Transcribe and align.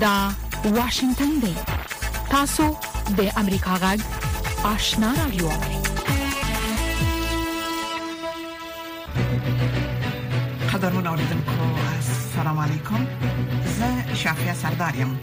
دا 0.00 0.30
واشنگتن 0.64 1.30
دی 1.42 1.54
تاسو 2.30 2.64
د 3.18 3.30
امریکا 3.36 3.74
غږ 3.82 4.00
آشنا 4.68 5.12
رادیو 5.18 5.48
قدرمن 10.72 11.06
اوریدونکو 11.06 11.64
السلام 11.64 12.58
علیکم 12.60 13.06
زه 13.78 14.14
شافیا 14.22 14.54
سردارم 14.62 15.18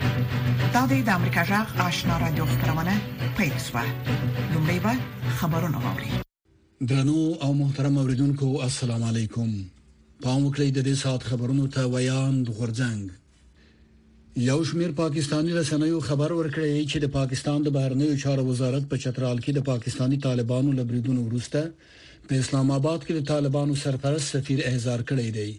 دا 0.73 0.85
د 0.85 1.09
امریکا 1.09 1.44
غږ 1.45 1.80
آشنا 1.88 2.17
رادیو 2.20 2.45
خبرونه 2.45 2.98
پېښه 3.39 3.81
لومړی 4.53 4.80
به 4.80 4.98
خبرونه 5.41 5.77
واوري 5.88 6.12
درنو 6.88 7.34
او 7.41 7.53
محترم 7.66 7.98
اوریدونکو 7.98 8.55
السلام 8.71 9.03
علیکم 9.03 9.49
پام 10.23 10.45
وکړئ 10.45 10.71
د 10.77 10.81
دې 10.88 10.94
سات 11.03 11.23
خبرونو 11.34 11.67
ته 11.67 11.84
ویان 11.94 12.44
د 12.44 12.49
غورځنګ 12.49 13.21
یو 14.38 14.63
شمیر 14.70 14.91
پاکستانی 14.99 15.52
رسنیو 15.55 15.99
خبر 16.07 16.31
ورکړی 16.31 16.84
چې 16.94 16.98
د 17.03 17.12
پاکستان 17.12 17.59
د 17.67 17.73
بهرنیو 17.75 18.17
چارو 18.23 18.44
وزارت 18.48 18.84
په 18.94 18.98
چترال 19.03 19.38
کې 19.45 19.52
د 19.58 19.66
پاکستانی 19.70 20.17
طالبانو 20.25 20.73
لبریدونو 20.80 21.21
ورسته 21.27 21.61
په 22.31 22.41
اسلام 22.44 22.71
آباد 22.80 22.99
کې 23.05 23.13
د 23.16 23.25
طالبانو 23.31 23.75
سرپرست 23.84 24.35
سفیر 24.35 24.59
احزار 24.71 24.99
کړی 25.09 25.27
دی 25.39 25.49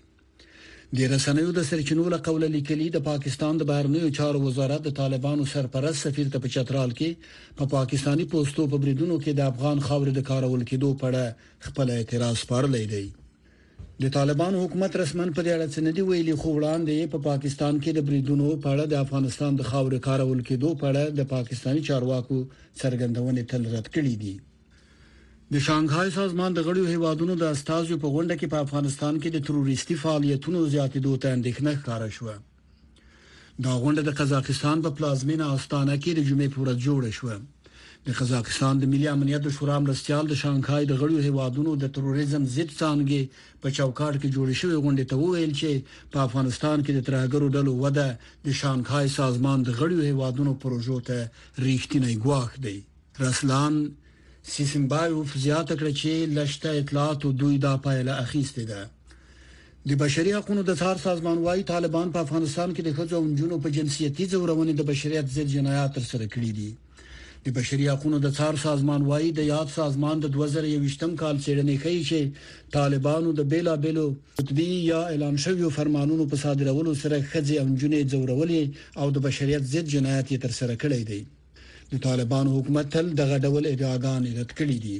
د 1.00 1.10
رسنیو 1.16 1.54
د 1.62 1.66
سرچینو 1.72 2.04
له 2.18 2.22
قوله 2.30 2.50
لیکلي 2.58 2.88
د 3.00 3.04
پاکستان 3.10 3.56
د 3.64 3.68
بهرنیو 3.74 4.12
چارو 4.22 4.44
وزارت 4.46 4.82
د 4.88 4.96
طالبانو 5.02 5.48
سرپرست 5.58 6.04
سفیر 6.08 6.30
ته 6.32 6.44
په 6.46 6.52
چترال 6.56 6.90
کې 6.96 7.52
په 7.58 7.72
پاکستانی 7.80 8.30
پوسټو 8.32 8.68
په 8.74 8.84
بریدونو 8.88 9.18
کې 9.22 9.32
د 9.40 9.50
افغان 9.54 9.80
خاورې 9.90 10.16
د 10.18 10.28
کارول 10.32 10.68
کېدو 10.72 10.96
په 11.02 11.12
اړه 11.12 11.70
خپل 11.70 11.96
اعتراض 12.00 12.48
پارلې 12.52 12.98
دی 12.98 13.06
د 14.02 14.04
طالبانو 14.16 14.56
حکومت 14.64 14.92
رسمن 15.02 15.28
په 15.34 15.40
دې 15.44 15.50
اړه 15.56 15.66
څه 15.74 15.80
ندی 15.86 16.02
ویلي 16.06 16.34
خو 16.40 16.48
وړاندې 16.58 16.96
په 17.12 17.18
پا 17.20 17.24
پاکستان 17.30 17.74
کې 17.82 17.90
د 17.94 18.00
بریدونو 18.06 18.48
په 18.62 18.68
اړه 18.74 18.84
د 18.88 18.94
افغانستان 19.04 19.50
د 19.56 19.62
خاورې 19.70 19.98
کارول 20.08 20.40
کېدو 20.48 20.68
په 20.80 20.84
اړه 20.90 21.02
د 21.18 21.20
پاکستانی 21.34 21.80
چارواکو 21.88 22.36
څرګندونې 22.80 23.42
تل 23.50 23.62
رد 23.74 23.86
کړې 23.94 24.14
دي 24.22 24.34
د 25.52 25.54
شانګهای 25.66 26.08
سازمان 26.18 26.50
د 26.54 26.60
غړیو 26.66 26.86
هیوادونو 26.94 27.34
د 27.38 27.44
استازو 27.54 27.94
په 28.02 28.08
غونډه 28.14 28.34
کې 28.40 28.46
په 28.52 28.58
افغانستان 28.66 29.14
کې 29.22 29.28
د 29.32 29.38
تروریستي 29.46 29.94
فعالیتونو 30.02 30.58
زیاتېدو 30.74 31.12
ته 31.22 31.26
اندېښنه 31.36 31.70
ښکارا 31.80 32.08
شوه 32.18 32.34
دا 33.64 33.72
غونډه 33.82 34.02
د 34.04 34.10
قزاقستان 34.18 34.76
په 34.84 34.90
پلازمینه 34.98 35.44
آستانه 35.56 35.94
کې 36.02 36.10
د 36.14 36.20
جمعې 36.28 36.48
په 36.54 36.58
ورځ 36.62 36.76
جوړه 36.88 37.10
شوه 37.18 37.36
د 38.06 38.10
قزاقستان 38.18 38.74
د 38.78 38.84
ملي 38.92 39.06
امنیت 39.14 39.44
شورا 39.56 39.76
مرستيال 39.84 40.24
د 40.28 40.34
شانګهای 40.42 40.82
د 40.88 40.92
غړیو 41.00 41.20
هیوادونو 41.28 41.70
د 41.82 41.84
تروریزم 41.96 42.42
ضد 42.56 42.70
څانګې 42.80 43.22
په 43.62 43.66
چوکاټ 43.76 44.14
کې 44.22 44.28
جوړ 44.36 44.46
شوې 44.60 44.76
غونډه 44.84 45.04
ته 45.10 45.14
وویل 45.22 45.52
چې 45.60 45.70
په 46.12 46.18
افغانستان 46.26 46.76
کې 46.84 46.92
د 46.94 47.00
ترهګرو 47.08 47.46
ډلو 47.56 47.72
وده 47.84 48.08
د 48.46 48.48
شانګهای 48.60 49.06
سازمان 49.20 49.58
د 49.62 49.68
غړیو 49.80 50.02
هیوادونو 50.10 50.52
پروژو 50.62 50.98
ته 51.08 51.16
ریښتینی 51.66 52.14
ګواښ 52.24 52.48
دی 52.64 52.76
رسلان 53.26 53.74
سیسمبایوف 54.56 55.28
زیاته 55.44 55.74
کړ 55.80 55.88
چې 56.00 56.10
لشته 56.38 56.68
اطلاعات 56.80 57.20
دوی 57.40 57.56
دا 57.66 57.74
پایله 57.84 58.12
اخیستې 58.24 58.62
ده 58.70 58.80
د 59.88 59.90
بشري 60.06 60.30
حقوقو 60.38 60.62
د 60.68 60.72
څار 60.80 60.96
سازمان 61.06 61.38
وايي 61.46 61.62
طالبان 61.74 62.06
په 62.14 62.18
افغانستان 62.26 62.68
کې 62.74 62.82
د 62.84 62.90
خځو 62.96 63.14
او 63.20 63.24
نجونو 63.32 63.56
په 63.64 63.68
جنسيتي 63.76 64.24
زورونې 64.32 64.72
د 64.78 64.82
بشريت 64.94 65.26
ضد 65.36 65.48
جنایات 65.58 65.90
ترسره 66.00 66.26
کړي 66.34 66.50
دي 66.60 66.70
د 67.46 67.50
بشري 67.56 67.84
حقوقو 67.92 68.18
د 68.22 68.28
څار 68.36 68.54
سازمان 68.66 69.02
وایي 69.10 69.30
د 69.34 69.40
یاد 69.54 69.68
سازمان 69.78 70.16
د 70.20 70.26
2023م 70.36 71.12
کال 71.22 71.36
چیرنې 71.44 71.76
کوي 71.84 72.00
چې 72.10 72.20
طالبانو 72.76 73.28
د 73.40 73.46
بیلا 73.52 73.74
بیلو 73.84 74.06
قطبي 74.38 74.68
یا 74.92 75.00
اعلان 75.12 75.36
شویو 75.44 75.68
فرمانونو 75.76 76.24
په 76.32 76.36
صادرولو 76.44 76.92
سره 77.02 77.16
خځې 77.30 77.54
او 77.62 77.66
جنې 77.80 78.00
زورولې 78.10 78.62
او 79.00 79.06
د 79.14 79.24
بشريت 79.28 79.62
ضد 79.74 79.86
جنایت 79.94 80.26
یې 80.32 80.38
تر 80.44 80.52
سره 80.60 80.74
کړی 80.82 81.02
دی 81.10 81.20
د 81.92 82.02
طالبانو 82.08 82.50
حکومت 82.56 82.86
تل 82.96 83.06
دغه 83.22 83.36
ډول 83.44 83.62
ادعاګان 83.72 84.22
رد 84.40 84.50
کړي 84.58 84.76
دي 84.84 84.96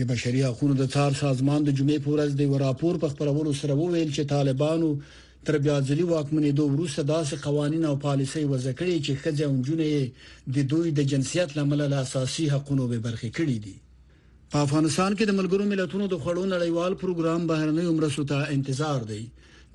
د 0.00 0.10
بشري 0.10 0.40
حقوقو 0.48 0.74
د 0.82 0.92
څار 0.96 1.12
سازمان 1.22 1.60
د 1.70 1.76
جمعې 1.78 2.00
پورز 2.08 2.30
د 2.40 2.58
راپور 2.66 2.94
په 3.04 3.08
خبرولو 3.14 3.52
سره 3.62 3.72
وویل 3.84 4.10
چې 4.16 4.22
طالبانو 4.36 4.90
تر 5.46 5.56
بیا 5.64 5.76
ځلې 5.88 6.04
واکمنېدو 6.12 6.64
وروسته 6.74 7.00
داسې 7.14 7.34
قوانين 7.46 7.82
او 7.90 7.96
پالیسۍ 8.06 8.44
وضع 8.52 8.72
کړې 8.80 8.96
چې 9.06 9.12
خځې 9.22 9.42
او 9.48 9.52
نجونې 9.60 9.92
د 10.54 10.56
دوی 10.72 10.88
د 10.94 11.00
جنسیت 11.10 11.48
لامل 11.56 11.80
له 11.92 11.96
اساسي 12.06 12.44
حقوقو 12.54 12.84
به 12.90 12.98
برخې 13.06 13.30
کړې 13.38 13.58
دي 13.64 13.76
په 14.52 14.58
افغانستان 14.66 15.10
کې 15.18 15.24
د 15.26 15.32
ملګرو 15.38 15.64
ملتونو 15.72 16.06
د 16.10 16.14
خړو 16.22 16.44
نړیوال 16.54 16.92
پروګرام 17.02 17.42
بهرنۍ 17.50 17.84
عمرسو 17.92 18.22
ته 18.30 18.36
انتظار 18.56 19.00
دی 19.12 19.24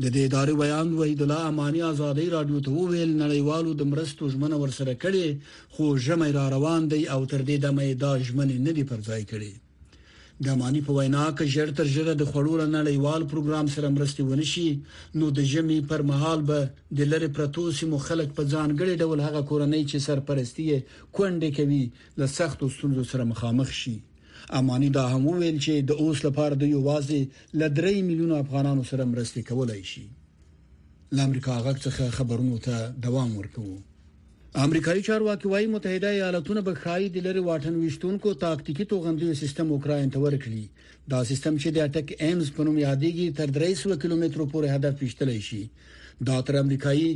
د 0.01 0.06
دې 0.13 0.22
ادارې 0.29 0.53
ویان 0.59 0.88
وحید 1.00 1.19
الله 1.24 1.41
امانی 1.51 1.81
ازادي 1.94 2.25
رادیو 2.35 2.63
ته 2.66 2.69
وویل 2.80 3.12
نړیوالو 3.24 3.72
د 3.80 3.84
مرستو 3.91 4.24
ژمنه 4.34 4.56
ورسره 4.63 4.94
کړي 5.03 5.28
خو 5.74 5.85
ژمې 6.06 6.30
را 6.38 6.45
روان 6.56 6.81
دي 6.91 7.01
او 7.13 7.22
تر 7.31 7.41
دې 7.50 7.57
دمه 7.66 7.84
دا 8.03 8.12
ژمنه 8.28 8.56
نه 8.68 8.72
دی 8.78 8.84
پرځای 8.91 9.24
کړي 9.31 9.51
د 10.45 10.53
مانی 10.59 10.79
په 10.85 10.93
وینا 10.97 11.25
کې 11.37 11.51
ژر 11.53 11.69
تر 11.79 11.87
ژره 11.95 12.13
د 12.21 12.25
خړور 12.31 12.59
نړیوال 12.77 13.21
پروګرام 13.33 13.67
سره 13.75 13.91
مرستي 13.97 14.23
ونشي 14.29 14.65
نو 15.19 15.27
د 15.37 15.45
جمی 15.51 15.77
پر 15.91 16.01
مهال 16.09 16.39
به 16.49 16.65
د 16.99 17.07
لری 17.11 17.29
پرتو 17.37 17.63
سیمو 17.81 17.99
خلک 18.07 18.29
په 18.39 18.43
ځانګړي 18.53 18.95
ډول 19.01 19.19
هغه 19.27 19.41
کورنۍ 19.51 19.83
چې 19.91 20.05
سرپرستی 20.07 20.65
کونډې 20.71 21.51
کوي 21.59 21.83
له 22.23 22.27
سختو 22.37 22.69
ستونزو 22.77 23.05
سره 23.13 23.29
مخامخ 23.31 23.71
شي 23.83 23.95
امانی 24.59 24.89
دا 24.97 25.05
هم 25.13 25.23
ویل 25.31 25.55
چې 25.65 25.87
د 25.93 26.03
اوس 26.05 26.25
لپاره 26.27 26.59
د 26.63 26.71
یو 26.73 26.83
واځي 26.89 27.61
ل 27.61 27.79
3 27.81 27.95
میلیون 28.09 28.35
افغانانو 28.41 28.87
سره 28.91 29.09
مرستي 29.13 29.45
کولای 29.53 29.81
شي 29.93 30.05
لامریکا 31.17 31.57
غږ 31.65 31.89
څخه 31.89 32.17
خبرونو 32.19 32.59
ته 32.69 32.85
دوام 33.09 33.33
ورکوي 33.39 33.79
امریکایي 34.61 35.01
چارواکي 35.01 35.47
وايي 35.47 35.67
متحده 35.67 36.09
ایالاتونه 36.09 36.61
به 36.61 36.73
خایي 36.73 37.09
د 37.09 37.17
لری 37.27 37.39
واټن 37.45 37.75
وشتونکو 37.83 38.33
تاکتیکی 38.41 38.85
توغندوي 38.89 39.33
سیستم 39.37 39.67
اوکراین 39.75 40.11
ته 40.15 40.19
ورکړي 40.19 40.63
دا 41.13 41.21
سیستم 41.29 41.55
چې 41.61 41.69
د 41.75 41.79
اټک 41.87 42.07
ایمز 42.25 42.47
په 42.57 42.63
نوم 42.67 42.75
یادېږي 42.77 43.27
تر 43.37 43.47
300 43.55 44.03
کیلومتر 44.03 44.39
پورې 44.51 44.67
هدف 44.75 44.95
وشتلی 45.03 45.39
شي 45.47 45.61
دا 46.29 46.35
تر 46.49 46.55
امریکایي 46.63 47.07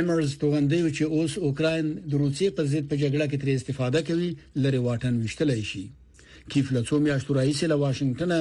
امرز 0.00 0.30
توغندوي 0.40 0.90
چې 1.00 1.14
اوس 1.16 1.32
اوکراین 1.48 1.86
د 2.14 2.22
روسي 2.22 2.48
پر 2.56 2.64
ضد 2.72 2.84
په 2.90 2.96
جګړه 3.02 3.24
کې 3.30 3.38
ترې 3.42 3.52
استفاده 3.60 4.00
کوي 4.08 4.30
لری 4.64 4.80
واټن 4.86 5.14
وشتلی 5.24 5.60
شي 5.70 5.84
کیف 6.54 6.72
له 6.78 6.82
څو 6.88 6.92
میاشتو 7.06 7.38
راهیسې 7.38 7.64
له 7.72 7.76
واشنگټن 7.82 8.32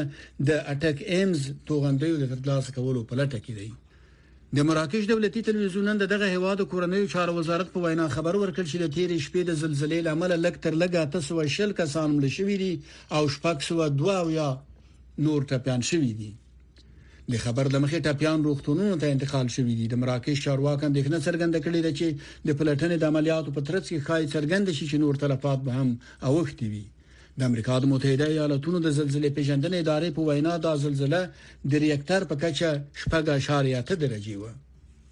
د 0.47 0.49
اټک 0.73 0.97
ایمز 1.13 1.45
توغندوي 1.69 2.17
د 2.23 2.33
ترلاسه 2.41 2.71
کولو 2.79 3.03
په 3.13 3.21
لټه 3.21 3.39
کې 3.45 3.53
دی 3.59 3.69
د 4.55 4.59
مراکش 4.67 5.03
دولتي 5.09 5.41
تلویزیون 5.47 5.85
نن 5.87 5.97
دغه 5.97 6.27
هواد 6.35 6.61
کورنیو 6.71 7.07
چارو 7.13 7.33
وزارت 7.39 7.67
په 7.73 7.79
وینا 7.83 8.05
خبر 8.13 8.35
ورکړ 8.43 8.63
چې 8.71 8.77
د 8.81 8.87
تیرې 8.95 9.19
شپې 9.25 9.43
د 9.49 9.57
زلزلې 9.61 9.99
لامل 10.07 10.31
لک 10.45 10.57
تر 10.63 10.73
لګه 10.83 11.03
تاسو 11.17 11.43
شل 11.57 11.73
کسان 11.81 12.09
مړ 12.17 12.25
شوي 12.37 12.57
دي 12.63 12.71
او 13.19 13.23
شپږ 13.35 13.57
سو 13.67 13.87
دوا 13.99 14.17
یا 14.37 14.47
نور 15.27 15.45
ټپيان 15.51 15.81
شوي 15.91 16.11
دي 16.21 16.29
د 17.33 17.43
خبر 17.43 17.69
د 17.73 17.75
مخې 17.83 18.03
ټپيان 18.07 18.39
روغتونونو 18.49 18.97
ته 19.03 19.13
انتقال 19.17 19.53
شوي 19.57 19.75
دي 19.81 19.87
د 19.93 20.01
مراکش 20.05 20.41
چارواکان 20.47 20.93
د 20.97 21.05
ښنه 21.05 21.19
څرګند 21.27 21.61
کړي 21.65 21.95
چې 22.01 22.51
د 22.51 22.61
پلټنې 22.61 23.03
د 23.03 23.13
عملیاتو 23.13 23.55
په 23.57 23.65
ترڅ 23.71 23.83
کې 23.89 24.05
خای 24.09 24.23
څرګند 24.35 24.77
شي 24.77 24.85
چې 24.89 25.05
نور 25.05 25.21
تلفات 25.25 25.67
به 25.67 25.81
هم 25.81 25.89
اوښتي 26.31 26.73
وي 26.73 26.85
د 27.39 27.41
امریکا 27.49 27.75
د 27.81 27.85
متحده 27.89 28.25
ایالاتونو 28.31 28.79
د 28.85 28.91
زلزلې 28.95 29.29
پیژندنې 29.35 29.77
ادارې 29.83 30.07
په 30.15 30.21
وینا 30.29 30.53
دا 30.63 30.71
زلزلې 30.83 31.19
د 31.73 31.81
ریکټر 31.83 32.21
په 32.31 32.35
کچه 32.41 32.69
شپږ 33.03 33.23
اشاریه 33.35 33.81
ته 33.89 33.95
درجه 34.01 34.35
و 34.39 34.49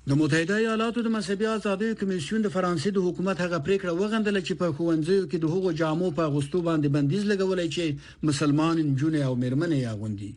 د 0.09 0.17
متحده 0.21 0.57
ایالاتو 0.63 1.03
د 1.05 1.13
مذهبي 1.13 1.47
ازادۍ 1.53 1.91
کمیسیون 2.01 2.41
د 2.45 2.51
فرانسې 2.55 2.89
د 2.97 3.05
حکومت 3.07 3.37
هغه 3.45 3.57
پریکړه 3.67 3.93
وغندله 4.01 4.41
چې 4.47 4.59
په 4.63 4.75
خوندزیو 4.79 5.29
کې 5.31 5.37
د 5.45 5.53
هغو 5.55 5.73
جامو 5.83 6.11
په 6.19 6.33
غوستو 6.35 6.61
باندې 6.67 6.95
بندیز 6.97 7.23
لګولای 7.31 7.67
چې 7.75 8.29
مسلمان 8.31 8.77
جنې 8.99 9.21
او 9.29 9.33
مرمنې 9.41 9.89
اغوندي 9.95 10.31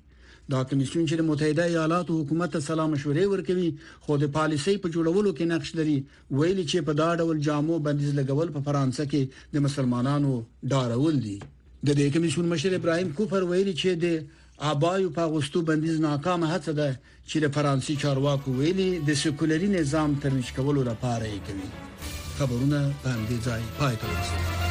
دا 0.53 0.61
کمیسیون 0.71 1.05
چې 1.09 1.23
د 1.23 1.29
متحده 1.31 1.67
ایالاتو 1.73 2.21
حکومت 2.25 2.55
ته 2.57 2.67
سلام 2.73 2.91
مشورې 2.95 3.31
ورکوي 3.35 3.69
خو 4.07 4.19
د 4.25 4.33
پالیسۍ 4.39 4.77
په 4.85 4.93
جوړولو 4.97 5.31
کې 5.39 5.51
نقش 5.55 5.79
لري 5.81 5.97
ویلي 6.39 6.65
چې 6.73 6.89
په 6.91 6.99
دا 7.05 7.09
ډول 7.23 7.45
جامو 7.51 7.83
بندیز 7.91 8.15
لګول 8.21 8.57
په 8.59 8.65
فرانسې 8.67 9.05
کې 9.15 9.49
د 9.57 9.67
مسلمانانو 9.69 10.35
ډارول 10.75 11.23
دي 11.29 11.39
د 11.87 11.93
دې 11.99 12.11
کمیشن 12.15 12.45
مشر 12.53 12.71
ابراهيم 12.79 13.09
کوپر 13.19 13.43
ویلي 13.51 13.75
چې 13.81 13.91
د 14.05 14.07
ابایو 14.73 15.13
په 15.19 15.23
غوستو 15.35 15.59
بندیز 15.69 15.97
ناکامه 16.09 16.47
هڅه 16.55 16.73
ده 16.81 16.91
چې 17.31 17.37
د 17.45 17.55
فرانسې 17.57 17.95
چارواکو 18.03 18.49
ویلي 18.63 18.89
د 19.11 19.21
سکولري 19.23 19.69
نظام 19.77 20.11
ترنش 20.25 20.49
کولو 20.59 20.83
لپاره 20.91 21.27
یې 21.35 21.41
کوي 21.47 21.69
خبرونه 22.43 22.79
په 23.05 23.11
دې 23.29 23.39
ځای 23.49 23.63
پای 23.79 23.95
ته 24.03 24.07
ورسېږي 24.11 24.70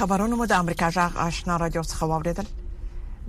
خبرونه 0.00 0.34
مو 0.40 0.44
د 0.50 0.60
امریکا 0.64 0.86
جغ 0.94 1.16
آشنا 1.22 1.54
رادیو 1.62 1.80
څخه 1.92 2.02
واوریدل 2.12 2.46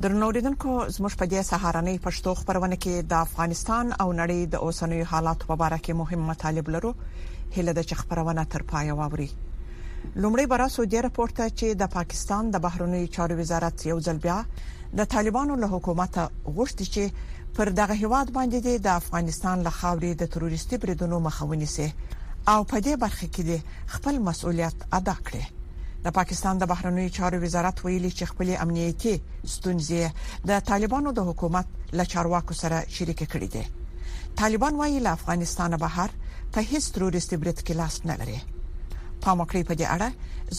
درنوریدونکو 0.03 0.71
زموږ 0.95 1.13
په 1.21 1.25
دې 1.31 1.41
سهارنۍ 1.51 1.95
پښتو 2.06 2.31
خبرونه 2.41 2.75
کې 2.85 2.95
د 3.13 3.25
افغانستان 3.25 3.85
او 4.03 4.06
نړۍ 4.21 4.39
د 4.53 4.63
اوسنوي 4.68 5.01
حالات 5.12 5.39
په 5.50 5.57
اړه 5.68 5.77
کې 5.83 5.94
مهم 6.03 6.21
مطالب 6.31 6.65
لرو 6.77 6.91
هله 7.56 7.71
د 7.81 7.89
چ 7.91 8.00
خبرونه 8.03 8.44
تر 8.56 8.62
پای 8.71 8.91
واوري 9.01 9.27
لومړی 10.21 10.45
برا 10.56 10.68
سعودي 10.79 11.00
راپورټ 11.09 11.35
چې 11.59 11.68
د 11.85 11.94
پاکستان 12.00 12.44
د 12.57 12.65
بهرنیو 12.69 13.12
چارو 13.19 13.39
وزارت 13.44 13.77
یو 13.94 13.97
ځل 14.09 14.18
بیا 14.29 14.39
د 14.97 15.12
طالبانو 15.19 15.56
له 15.68 15.73
حکومت 15.75 16.13
غوښتي 16.56 16.85
چې 16.95 17.03
پر 17.59 17.73
دغه 17.85 17.95
هواد 18.07 18.27
باندې 18.38 18.79
د 18.91 18.94
افغانستان 19.01 19.57
له 19.71 19.79
خاورې 19.79 20.12
د 20.23 20.38
تروریستي 20.38 20.77
بریدونو 20.85 21.19
مخاوني 21.31 21.65
سي 21.77 21.94
او 22.53 22.59
په 22.73 22.81
دې 22.81 22.94
برخه 23.07 23.27
کې 23.38 23.97
خپل 23.97 24.21
مسؤلیت 24.29 24.88
ادا 24.97 25.15
کړي 25.27 25.50
د 26.06 26.13
پاکستان 26.18 26.56
د 26.57 26.63
بهرنیو 26.71 27.13
چارو 27.18 27.38
وزارت 27.45 27.77
ویلي 27.86 28.09
چې 28.18 28.30
خپل 28.31 28.48
امنیتي 28.63 29.13
ستونزې 29.56 30.03
د 30.51 30.63
طالبانو 30.69 31.09
د 31.19 31.30
حکومت 31.30 31.68
له 32.00 32.03
چارواکو 32.15 32.53
سره 32.62 32.77
شریک 32.98 33.19
کړي 33.31 33.48
دي 33.53 33.65
طالبان 34.44 34.74
وايي 34.83 35.00
له 35.07 35.12
افغانستان 35.21 35.71
بهر 35.88 36.09
په 36.57 36.69
هیڅ 36.74 36.86
تروریستي 37.00 37.36
برت 37.42 37.59
کې 37.65 37.74
لاس 37.80 37.95
نه 38.12 38.15
لري 38.24 38.39
پام 39.24 39.38
وکړئ 39.39 39.63
په 39.68 39.74
دې 39.80 39.88
اړه 39.95 40.09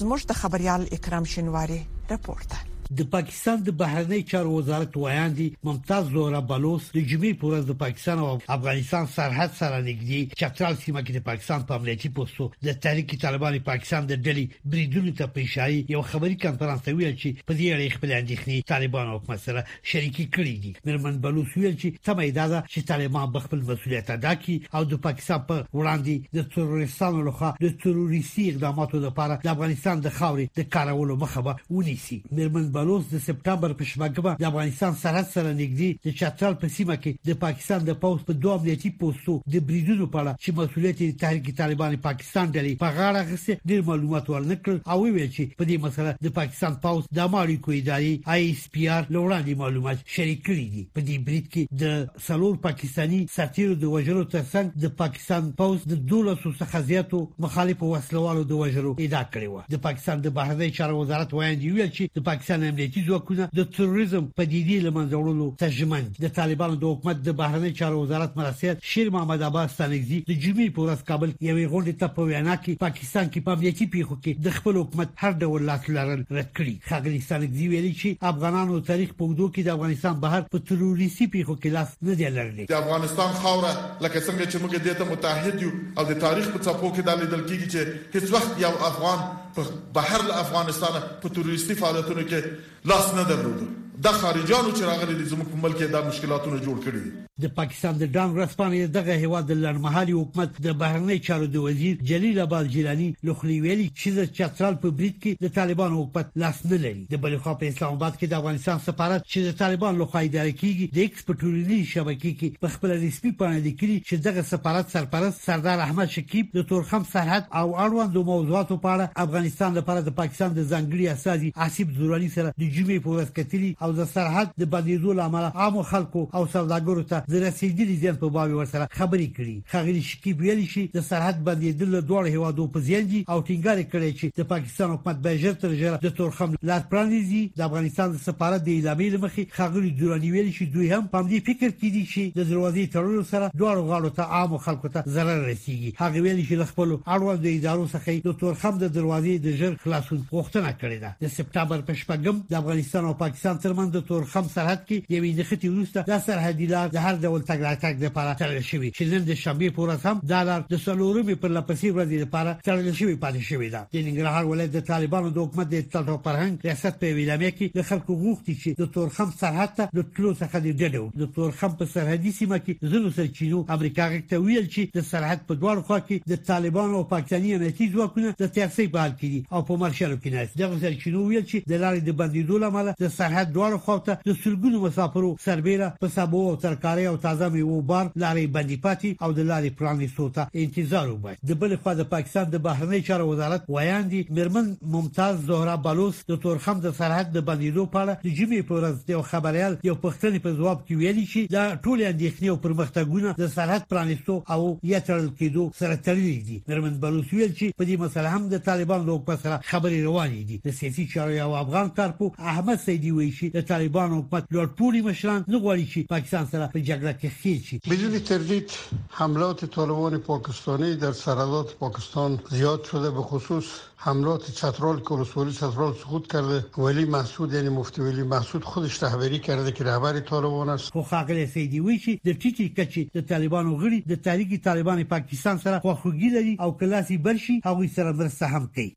زموږ 0.00 0.20
د 0.26 0.32
خبريال 0.42 0.82
اکرام 0.98 1.24
شینواری 1.32 1.80
راپورته 2.12 2.58
د 2.98 3.02
پاکستان 3.12 3.62
د 3.66 3.70
بهرنی 3.80 4.22
چارو 4.30 4.50
وزارت 4.56 4.96
وایاندي 4.96 5.44
ممتاز 5.66 6.04
زوره 6.14 6.40
بلوس 6.50 6.84
د 6.96 7.04
جمعې 7.12 7.32
پر 7.42 7.46
ورځ 7.52 7.64
د 7.68 7.74
پاکستان 7.82 8.18
او 8.24 8.32
افغانستان 8.56 9.06
سرحد 9.16 9.50
سره 9.60 9.76
نږدې 9.88 10.20
چترال 10.40 10.74
سیمه 10.82 11.00
کې 11.06 11.12
د 11.16 11.24
پاکستان 11.28 11.64
په 11.70 11.78
امنیتي 11.80 12.08
پوسټو 12.18 12.48
د 12.68 12.76
تحریک 12.86 13.14
طالبان 13.22 13.56
پاکستان 13.68 14.06
د 14.10 14.20
ډلې 14.26 14.44
بریدونو 14.74 15.12
ته 15.20 15.24
پېښایي 15.36 15.84
یو 15.94 16.02
خبري 16.10 16.36
کانفرنس 16.44 16.82
ویل 16.88 17.14
چې 17.20 17.46
په 17.46 17.52
دې 17.58 17.68
اړه 17.74 17.96
خپل 17.96 18.12
اندېښنې 18.18 18.68
طالبان 18.72 19.06
او 19.08 19.16
حکومت 19.16 19.40
سره 19.46 19.64
شریکي 19.94 20.28
کړې 20.36 20.54
دي 20.66 20.72
مرمن 20.90 21.18
بلوس 21.24 21.56
ویل 21.56 21.78
چې 21.80 22.04
تمه 22.10 22.28
دا 22.40 22.46
ده 22.52 22.60
چې 22.68 22.88
طالبان 22.92 23.40
خپل 23.46 23.64
مسولیت 23.70 24.10
ادا 24.16 24.34
کړي 24.42 24.60
او 24.78 24.84
د 24.92 25.02
پاکستان 25.08 25.40
په 25.52 25.64
وړاندې 25.64 26.36
د 26.40 26.48
تروریستانو 26.58 27.24
لخوا 27.30 27.52
د 27.64 27.74
تروریستي 27.86 28.46
اقداماتو 28.52 29.02
لپاره 29.08 29.40
د 29.48 29.54
افغانستان 29.56 30.04
د 30.08 30.14
خاورې 30.20 30.62
د 30.62 30.72
کارولو 30.78 31.16
مخه 31.26 31.56
ونیسي 31.78 32.22
مرمن 32.38 32.70
بلوز 32.82 33.04
د 33.14 33.18
سپټمبر 33.26 33.72
په 33.80 33.84
شمګمه 33.90 34.30
د 34.42 34.44
افغانستان 34.50 34.92
سرحد 35.02 35.26
سره 35.34 35.50
نږدې 35.60 35.90
د 36.04 36.14
چترال 36.20 36.54
په 36.62 36.66
سیمه 36.76 36.94
کې 37.02 37.12
د 37.28 37.36
پاکستان 37.44 37.80
د 37.88 37.92
پوز 38.04 38.18
په 38.30 38.38
دوه 38.46 38.54
امنیتي 38.58 38.88
پوسټو 39.02 39.34
د 39.54 39.64
بریدونو 39.68 40.06
په 40.14 40.18
اړه 40.20 40.32
چې 40.42 40.48
مسولیت 40.60 40.98
یې 41.04 41.18
تحریک 41.22 41.48
طالبان 41.60 41.94
پاکستان 42.06 42.44
ډلې 42.56 42.72
په 42.82 42.88
غاړه 42.96 43.20
غسه 43.28 43.58
ډیر 43.72 43.80
معلومات 43.90 44.30
ورنکړل 44.32 44.80
او 44.94 44.96
ویل 45.04 45.30
چې 45.36 45.58
په 45.60 45.64
دې 45.70 45.76
مسله 45.84 46.16
د 46.28 46.34
پاکستان 46.40 46.74
پوز 46.86 47.04
د 47.20 47.28
امریکو 47.28 47.70
ادارې 47.76 48.32
آی 48.34 48.48
اس 48.56 48.64
پی 48.74 48.88
آر 48.96 49.02
لوړاندې 49.18 49.54
معلومات 49.62 50.00
شریک 50.16 50.42
کړي 50.50 50.66
دي 50.74 50.82
په 50.98 51.06
دې 51.06 51.28
برید 51.30 51.46
کې 51.54 51.80
د 51.84 52.26
سلور 52.30 52.58
پاکستانی 52.66 53.22
ساتیرو 53.36 53.78
د 53.84 53.94
وژلو 53.94 54.26
ترڅنګ 54.34 54.84
د 54.86 54.94
پاکستان 55.04 55.50
پوز 55.62 55.86
د 55.94 56.02
دولسو 56.14 56.54
څخه 56.62 56.82
زیاتو 56.90 57.22
مخالفو 57.46 57.94
وسلوالو 57.94 58.44
د 58.54 58.60
وژلو 58.64 58.96
ادعا 58.98 59.22
کړې 59.32 59.48
و 59.56 59.72
د 59.76 59.84
پاکستان 59.88 60.26
د 60.28 60.36
بهرنی 60.42 60.70
چارو 60.82 61.00
وزارت 61.04 61.38
وایي 61.40 61.56
چې 61.62 62.20
د 62.20 62.28
پاکستان 62.32 62.68
امنیتي 62.72 63.00
ځواکونه 63.06 63.46
د 63.58 63.64
تروریزم 63.76 64.28
پدیدې 64.36 64.76
لمنځه 64.84 65.16
وړلو 65.22 65.46
ته 65.62 65.70
ژمن 65.78 66.06
د 66.24 66.32
طالبانو 66.38 66.76
د 66.84 66.92
حکومت 66.94 67.18
د 67.26 67.34
بهرنی 67.40 67.72
چارو 67.80 67.98
وزارت 68.04 68.36
مرستیال 68.40 68.78
شیر 68.90 69.10
محمد 69.16 69.42
عباس 69.48 69.72
ستانګزي 69.72 70.20
د 70.30 70.38
جمعې 70.44 70.72
په 70.78 70.86
ورځ 70.86 71.04
کابل 71.10 71.34
کې 71.34 71.48
یوې 71.52 71.66
غونډې 71.72 71.94
ته 72.02 72.16
په 72.18 72.30
وینا 72.30 72.56
کې 72.64 72.78
پاکستان 72.86 73.30
کې 73.34 73.44
په 73.48 73.58
امنیتي 73.58 73.88
پیښو 73.96 74.18
کې 74.22 74.46
د 74.46 74.56
خپل 74.58 74.78
حکومت 74.82 75.12
هر 75.24 75.32
ډول 75.44 75.66
لاسلارل 75.72 76.22
رد 76.38 76.50
کړی 76.60 76.74
خاګلی 76.88 77.22
ستانګزي 77.26 77.68
ویلي 77.74 77.92
چې 78.00 78.28
افغانانو 78.32 78.80
تاریخ 78.92 79.12
په 79.20 79.24
وګړو 79.24 79.52
کې 79.56 79.68
د 79.68 79.78
افغانستان 79.78 80.20
بهر 80.26 80.48
په 80.56 80.64
تروریسي 80.72 81.30
پیښو 81.36 81.60
کې 81.62 81.78
لاس 81.78 81.94
نه 82.08 82.18
دی 82.22 82.32
لرلی 82.38 82.68
د 82.74 82.80
افغانستان 82.80 83.38
خاوره 83.44 83.72
لکه 83.74 84.24
څنګه 84.30 84.44
چې 84.54 84.64
موږ 84.64 84.88
دې 84.88 84.98
ته 85.02 85.12
متحد 85.12 85.62
یو 85.66 85.72
او 85.98 86.08
د 86.12 86.20
تاریخ 86.26 86.50
په 86.56 86.66
څپو 86.66 86.92
کې 86.94 87.08
د 87.08 87.22
لیدل 87.24 87.46
کیږي 87.48 87.76
چې 87.76 88.26
هیڅ 88.26 88.36
وخت 88.38 88.66
یو 88.66 88.74
افغان 88.92 89.24
په 89.56 89.78
بهر 90.00 90.22
له 90.32 90.42
افغانستانه 90.46 91.06
په 91.22 91.34
تروریستي 91.38 91.74
فعالیتونو 91.80 92.22
کې 92.28 92.51
Lasna 92.86 93.22
da 93.28 93.44
buldu. 93.44 93.68
د 94.04 94.10
خارجانو 94.20 94.70
چې 94.76 94.82
راغلي 94.90 95.24
زموږ 95.32 95.48
په 95.52 95.58
ملک 95.64 95.76
کې 95.78 95.88
دا 95.96 96.00
مشکلاتونه 96.10 96.56
جوړ 96.62 96.76
کړي 96.84 97.00
دي 97.06 97.10
د 97.42 97.50
پاکستان 97.58 97.98
د 98.00 98.08
ډانګ 98.14 98.38
رسپانې 98.42 98.88
دغه 98.94 99.14
هیواد 99.24 99.44
د 99.50 99.58
لړمحالي 99.64 100.14
حکومت 100.16 100.56
د 100.64 100.72
بهرنی 100.80 101.18
چارو 101.26 101.46
د 101.56 101.62
وزیر 101.66 102.00
جلیل 102.10 102.40
عباس 102.44 102.66
جیلانی 102.72 103.06
لخلی 103.28 103.58
ویلي 103.66 103.86
چې 103.90 104.16
د 104.18 104.26
چترال 104.38 104.76
په 104.84 104.92
بریټ 105.00 105.16
کې 105.22 105.44
د 105.46 105.52
طالبانو 105.58 105.98
حکومت 106.00 106.32
لاس 106.44 106.58
نه 106.72 106.78
لري 106.86 107.02
د 107.14 107.22
بل 107.26 107.36
خوا 107.44 107.54
په 107.62 107.70
اسلام 107.74 107.92
آباد 107.98 108.16
کې 108.18 108.32
د 108.34 108.40
افغانستان 108.42 108.82
سفارت 108.88 109.26
چې 109.28 109.46
د 109.48 109.56
طالبان 109.62 110.00
لخوا 110.02 110.24
اداره 110.30 110.56
کیږي 110.56 110.98
د 110.98 111.04
ایکسپورټوري 111.06 111.78
شبکې 111.92 112.40
کې 112.42 112.60
په 112.64 112.74
خپل 112.74 112.96
رسمي 113.04 113.32
پاڼه 113.42 113.64
لیکلي 113.68 113.96
چې 114.08 114.26
دغه 114.28 114.46
سفارت 114.50 114.92
سرپرست 114.96 115.46
سردار 115.50 115.84
احمد 115.86 116.12
شکیب 116.18 116.52
د 116.60 116.68
تورخم 116.72 117.08
سرحد 117.14 117.48
او 117.62 117.66
اړوند 117.70 118.20
موضوعاتو 118.34 118.80
په 118.86 118.94
اړه 118.94 119.24
افغانستان 119.26 119.78
لپاره 119.80 120.04
د 120.10 120.16
پاکستان 120.22 120.56
د 120.60 120.68
ځنګلي 120.72 121.08
اساسي 121.16 121.52
حساب 121.64 121.96
دوراني 122.02 122.30
سره 122.38 122.54
د 122.60 122.62
جمعې 122.66 123.08
په 123.08 123.16
ورځ 123.16 123.34
کتلي 123.40 123.72
او 123.86 123.90
او 123.92 123.96
د 123.96 124.04
سرحد 124.10 124.50
د 124.60 124.68
بندیدو 124.72 125.12
لامل 125.16 125.44
عام 125.62 125.74
خلکو 125.88 126.20
او 126.38 126.42
سوداګرو 126.52 127.02
ته 127.10 127.26
د 127.32 127.42
رسیدلې 127.46 127.96
زیان 128.02 128.14
په 128.22 128.28
باب 128.36 128.52
ورسره 128.58 128.84
خبرې 128.92 129.28
کړي 129.38 129.56
خغلی 129.72 130.02
شکیب 130.10 130.38
ویل 130.44 130.62
شي 130.74 130.84
د 130.94 131.02
سرحد 131.08 131.42
بندیدل 131.48 131.96
دوه 132.10 132.30
هوادو 132.36 132.66
په 132.76 132.84
زیان 132.86 133.10
دي 133.10 133.20
او 133.32 133.36
ټینګار 133.48 133.82
کړي 133.94 134.12
چې 134.18 134.42
د 134.42 134.48
پاکستان 134.52 134.94
حکومت 134.94 135.20
به 135.26 135.36
ژر 135.42 135.58
تر 135.64 135.74
ژره 135.80 135.98
د 136.04 136.14
تورخم 136.20 136.54
لار 136.70 136.86
پرانیزي 136.94 137.40
د 137.58 137.66
افغانستان 137.68 138.14
د 138.16 138.22
سفارت 138.28 138.64
د 138.70 138.70
اعلامیې 138.76 139.18
لمخې 139.18 139.58
خغلی 139.60 139.92
دورانی 140.00 140.32
ویل 140.36 140.48
شي 140.60 140.68
دوی 140.78 140.88
هم 140.94 141.02
په 141.16 141.28
دې 141.28 141.48
فکر 141.50 141.76
کې 141.76 141.94
دي 141.98 142.04
چې 142.14 142.38
د 142.38 142.50
دروازې 142.52 142.94
تړلو 142.96 143.28
سره 143.32 143.52
دوه 143.60 143.84
غاړو 143.90 144.16
ته 144.20 144.40
عام 144.40 144.56
خلکو 144.68 144.92
ته 144.96 145.12
ضرر 145.18 145.44
رسیږي 145.50 145.94
هغه 146.02 146.24
ویل 146.28 146.42
شي 146.48 146.60
خپل 146.72 146.96
اړوند 147.02 147.46
ادارو 147.52 147.84
څخه 147.92 148.24
د 148.30 148.38
تورخم 148.44 148.80
د 148.86 148.96
دروازې 148.96 149.46
د 149.46 149.56
ژر 149.62 149.78
خلاصون 149.86 150.26
غوښتنه 150.34 150.72
کړې 150.80 150.98
ده 151.06 151.28
د 151.28 151.36
سپټمبر 151.38 151.86
په 151.92 152.00
شپږم 152.04 152.42
د 152.56 152.60
افغانستان 152.62 153.10
او 153.12 153.14
پاکستان 153.26 153.60
ترمنځ 153.62 153.80
ترمنځ 153.82 153.94
د 153.96 154.04
تورخم 154.08 154.46
سرحد 154.54 154.80
کې 154.88 154.96
یوې 155.16 155.30
نخټې 155.38 155.68
وروسته 155.70 156.04
د 156.10 156.20
سرحدي 156.26 156.66
لار 156.74 156.88
د 156.96 156.98
هر 157.06 157.14
ډول 157.24 157.42
تګ 157.50 157.58
راتګ 157.68 157.94
لپاره 158.06 158.32
تړل 158.42 158.62
شوی 158.70 158.88
چې 158.96 159.02
نن 159.12 159.22
د 159.28 159.32
شنبې 159.42 159.68
پورې 159.76 159.96
هم 160.04 160.16
دا 160.32 160.40
لار 160.48 160.60
د 160.72 160.76
سلورمې 160.86 161.34
پر 161.42 161.50
لپسې 161.58 161.88
ورځې 161.96 162.16
لپاره 162.24 162.50
تړل 162.66 162.92
شوی 163.00 163.16
پاتې 163.24 163.40
شوی 163.48 163.68
دا 163.74 163.82
د 163.94 163.96
ننګرهار 164.06 164.44
ولایت 164.50 164.72
د 164.76 164.80
طالبانو 164.92 165.28
د 165.30 165.38
حکومت 165.44 165.66
د 165.70 165.74
اطلاعات 165.82 166.10
او 166.14 166.18
فرهنګ 166.26 166.54
ریاست 166.66 166.94
په 167.02 167.16
ویلامه 167.18 167.50
کې 167.58 167.66
د 167.78 167.88
خلکو 167.90 168.12
غوښتي 168.24 168.54
چې 168.62 168.70
د 168.80 168.92
تورخم 168.96 169.30
سرحد 169.42 169.74
ته 169.78 169.84
د 169.96 170.00
تلو 170.16 170.32
څخه 170.42 170.56
د 170.66 170.68
ډډو 170.80 171.04
د 171.22 171.32
تورخم 171.38 171.76
په 171.82 171.92
سرحدي 171.94 172.32
سیمه 172.40 172.58
کې 172.64 172.92
ځینو 172.94 173.14
سرچینو 173.20 173.62
امریکا 173.76 174.08
غوښته 174.14 174.44
ویل 174.46 174.66
چې 174.74 174.96
د 175.00 175.06
سرحد 175.12 175.46
په 175.48 175.60
دوه 175.62 175.84
خوا 175.90 176.00
کې 176.08 176.34
د 176.34 176.42
طالبانو 176.50 177.00
او 177.00 177.04
پاکستاني 177.14 177.54
امنیتي 177.58 177.90
ځواکونه 177.96 178.34
د 178.42 178.52
تیارسي 178.58 178.88
په 178.96 178.98
حال 179.04 179.12
کې 179.20 179.28
دي 179.32 179.40
او 179.58 179.62
په 179.72 179.82
مرشلو 179.84 180.16
کې 180.22 180.30
نه 180.34 180.44
دي 180.44 180.64
دغه 180.64 180.82
سرچینو 180.86 181.24
ویل 181.28 181.46
چې 181.50 181.68
د 181.72 181.82
لارې 181.84 182.00
د 182.08 182.18
بندیدو 182.22 182.62
لامل 182.64 182.92
د 183.02 183.12
سرحد 183.18 183.52
دوه 183.54 183.68
لار 183.72 183.80
خو 183.84 183.98
ته 184.06 184.14
د 184.28 184.30
سلګونو 184.42 184.80
مسافرو 184.86 185.30
سربېره 185.44 185.88
په 186.00 186.08
سبو 186.16 186.40
او 186.50 186.56
ترکاري 186.64 187.06
او 187.10 187.16
تازه 187.26 187.48
میوه 187.54 187.82
بار 187.90 188.06
لارې 188.22 188.52
باندې 188.54 188.76
پاتې 188.84 189.10
او 189.26 189.30
د 189.38 189.40
لارې 189.50 189.70
پرانیستو 189.80 190.28
ته 190.36 190.42
انتظار 190.64 191.06
وبای 191.12 191.36
د 191.48 191.50
بل 191.64 191.72
خو 191.82 191.94
د 192.00 192.06
پاکستان 192.14 192.50
د 192.54 192.62
بهرنی 192.66 193.00
چارو 193.08 193.26
وزارت 193.30 193.70
ویاندي 193.76 194.20
مرمن 194.38 194.68
ممتاز 194.96 195.40
زهرا 195.50 195.76
بلوس 195.88 196.16
د 196.30 196.40
تورخم 196.46 196.80
د 196.86 196.94
سرحد 196.98 197.32
د 197.36 197.44
بندیدو 197.50 197.84
په 197.94 198.02
اړه 198.02 198.14
د 198.26 198.38
جمی 198.40 198.60
پورز 198.70 198.98
د 199.10 199.22
خبريال 199.32 199.78
یو 199.90 199.96
پښتني 200.06 200.40
په 200.46 200.54
ځواب 200.60 200.78
کې 200.86 200.98
ویلي 201.02 201.26
چې 201.32 201.40
دا 201.56 201.64
ټول 201.84 201.98
اندېښنې 202.12 202.48
او 202.52 202.56
پرمختګونه 202.66 203.36
د 203.42 203.48
سرحد 203.56 203.88
پرانیستو 203.94 204.40
او 204.52 204.60
یترل 204.94 205.28
کېدو 205.40 205.64
سره 205.80 205.96
تړلي 206.08 206.36
دي 206.48 206.58
مرمن 206.68 207.00
بلوس 207.04 207.32
ویل 207.32 207.52
چې 207.58 207.66
په 207.78 207.84
دې 207.88 207.96
مسله 208.04 208.28
هم 208.36 208.48
د 208.54 208.64
طالبان 208.70 209.06
لوک 209.10 209.26
په 209.30 209.40
سره 209.44 209.60
خبري 209.72 210.04
روانې 210.08 210.42
دي 210.50 210.60
د 210.68 210.78
سیاسي 210.80 211.06
چارو 211.14 211.38
یو 211.42 211.50
افغان 211.64 211.88
کارپو 212.00 212.32
احمد 212.54 212.78
سیدی 212.86 213.10
وایي 213.10 213.32
چې 213.38 213.61
د 213.62 213.66
طالبانو 213.74 214.14
حکومت 214.18 214.44
لوړپوړي 214.54 215.00
مشران 215.08 215.44
نه 215.52 215.58
غواړي 215.64 215.84
چې 215.92 216.06
پاکستان 216.14 216.46
سره 216.52 216.64
په 216.76 216.80
جګړه 216.90 217.12
کې 217.18 217.28
خېل 217.42 217.60
شي 217.66 217.76
بدون 217.94 218.14
تردید 218.30 219.12
حملات 219.18 219.60
طالبان 219.76 220.16
پاکستانی 220.28 220.88
در 221.02 221.12
سرحدات 221.18 221.74
پاکستان 221.82 222.38
زیاد 222.54 222.84
شده 222.92 223.10
به 223.18 223.22
خصوص 223.32 223.68
حملات 224.06 224.46
چترال 224.60 224.98
که 225.10 225.18
رسولی 225.20 225.52
چترال 225.58 225.92
سقوط 226.00 226.26
کرده 226.32 226.56
ولی 226.86 227.04
محسود 227.16 227.52
یعنی 227.58 227.68
مفتی 227.76 228.02
ولی 228.06 228.22
محسود 228.32 228.64
خودش 228.72 228.98
رهبری 229.02 229.38
کرده 229.48 229.72
که 229.78 229.84
رهبر 229.90 230.18
طالبان 230.32 230.68
است 230.74 230.90
خو 230.96 231.02
خاقل 231.12 231.44
سیدی 231.54 231.80
وی 231.80 231.98
چې 231.98 232.26
د 232.26 232.30
ټیټی 232.42 232.66
کچې 232.76 233.16
د 233.20 233.26
طالبانو 233.34 233.76
غړي 233.82 234.10
د 234.14 234.22
تاریخي 234.26 234.58
طالبان 234.66 235.04
پاکستان 235.14 235.58
سره 235.68 235.80
خواخوږي 235.84 236.34
لري 236.40 236.56
او 236.60 236.72
کلاسي 236.82 237.18
برشي 237.30 237.58
هغه 237.64 237.86
سره 237.86 238.12
مرسته 238.12 238.46
هم 238.46 238.70
کوي 238.74 238.92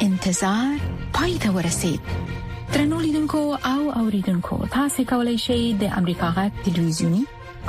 انتظار 0.00 0.76
پای 1.18 1.38
ته 1.48 1.58
ورسید 1.58 2.40
ترنو 2.72 3.00
لیدونکو 3.00 3.38
او 3.66 3.90
اوریدونکو 3.98 4.56
تاسو 4.72 5.02
کولی 5.08 5.36
شئ 5.44 5.56
د 5.80 5.88
امریکا 6.00 6.28
غا 6.36 6.44
ټلویزیونی 6.68 7.22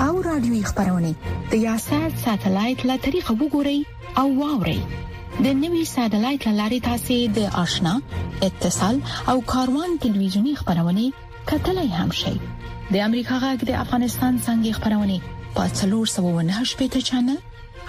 او 0.05 0.21
رادیوي 0.27 0.61
خبرونه 0.69 1.11
د 1.53 1.63
یاشر 1.67 2.05
ساتلایت 2.25 2.79
له 2.89 2.95
طریقو 3.07 3.33
وګورئ 3.41 3.79
او 4.21 4.23
واورئ 4.41 4.79
د 5.47 5.57
نوي 5.63 5.81
ساتلایت 5.95 6.43
لاري 6.59 6.79
تاسو 6.87 7.17
د 7.39 7.57
آشنا 7.63 7.93
اتصال 8.47 8.95
او 9.33 9.35
کاروان 9.53 9.91
ټلویزیونی 10.05 10.53
خبرونه 10.61 11.03
کتلای 11.51 11.89
هم 11.99 12.11
شئ 12.21 12.33
د 12.93 12.97
امریکا 13.09 13.35
غا 13.43 13.51
د 13.67 13.73
افغانستان 13.83 14.33
څنګه 14.45 14.71
خبرونه 14.77 15.17
پاتلور 15.59 16.05
798 16.13 16.79
پټ 16.85 17.09
چنل 17.11 17.39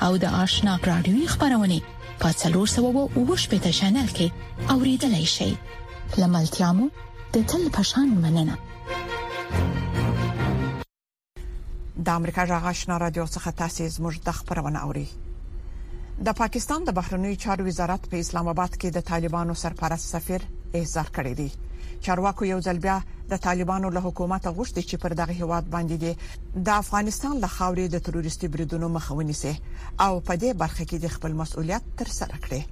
او 0.09 0.11
د 0.27 0.37
آشنا 0.45 0.73
رادیوي 0.93 1.27
خبرونه 1.37 1.79
پاتلور 2.27 2.67
798 2.77 3.57
پټ 3.57 3.81
چنل 3.81 4.09
کې 4.21 4.77
اوریدلای 4.79 5.27
شئ 5.39 5.51
لملتيامو 6.19 6.89
د 7.35 7.43
تل 7.53 7.63
پشان 7.77 8.09
مننه 8.25 8.57
د 12.07 12.09
امریکا 12.19 12.45
جغ 12.51 12.65
آشنا 12.71 12.99
رادیو 13.05 13.25
څخه 13.35 13.51
تاسو 13.61 13.83
زموږ 13.97 14.15
د 14.29 14.31
خبرونه 14.41 14.79
اوري 14.89 15.07
د 16.29 16.37
پاکستان 16.41 16.81
د 16.89 16.91
بهرنیو 16.99 17.41
چارو 17.45 17.63
وزارت 17.69 18.03
په 18.13 18.17
اسلام 18.25 18.47
آباد 18.55 18.73
کې 18.81 18.89
د 18.97 18.99
طالبانو 19.11 19.53
سرپرست 19.63 20.07
سفیر 20.17 20.41
احضار 20.81 21.09
کړی 21.17 21.35
دی 21.41 21.51
چارواکو 22.09 22.49
یو 22.53 22.59
ځل 22.67 22.77
بیا 22.85 22.99
د 23.33 23.35
طالبانو 23.47 23.89
له 23.97 24.01
حکومت 24.07 24.43
غوښتي 24.57 24.83
چې 24.89 24.97
پر 25.07 25.11
دغه 25.23 25.35
هواد 25.43 25.65
باندې 25.75 25.97
دي 26.05 26.13
د 26.69 26.71
افغانستان 26.83 27.35
له 27.47 27.51
خاورې 27.57 27.85
د 27.97 28.07
تروریستي 28.11 28.47
بریدونو 28.59 28.87
مخه 28.99 29.11
ونیسي 29.23 29.55
او 30.05 30.13
په 30.27 30.33
دې 30.43 30.51
برخه 30.65 30.85
کې 30.85 30.99
د 31.07 31.17
خپل 31.19 31.33
مسؤلیت 31.43 31.83
تر 32.03 32.09
سره 32.21 32.37
کړي 32.47 32.63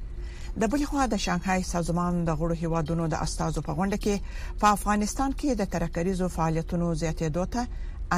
د 0.61 0.68
بل 0.73 0.82
خوا 0.88 1.04
د 1.11 1.16
شانګهای 1.25 1.62
سازمان 1.66 2.25
د 2.25 2.30
غړو 2.38 2.54
هیوادونو 2.61 3.04
د 3.12 3.21
استازو 3.26 3.61
په 3.66 3.73
غونډه 3.76 3.99
کې 4.06 4.23
په 4.62 4.66
افغانستان 4.76 5.32
کې 5.42 5.54
د 5.61 5.68
ترکریزو 5.75 6.26
فعالیتونو 6.35 6.87
زیاتېدو 7.02 7.44
ته 7.54 7.62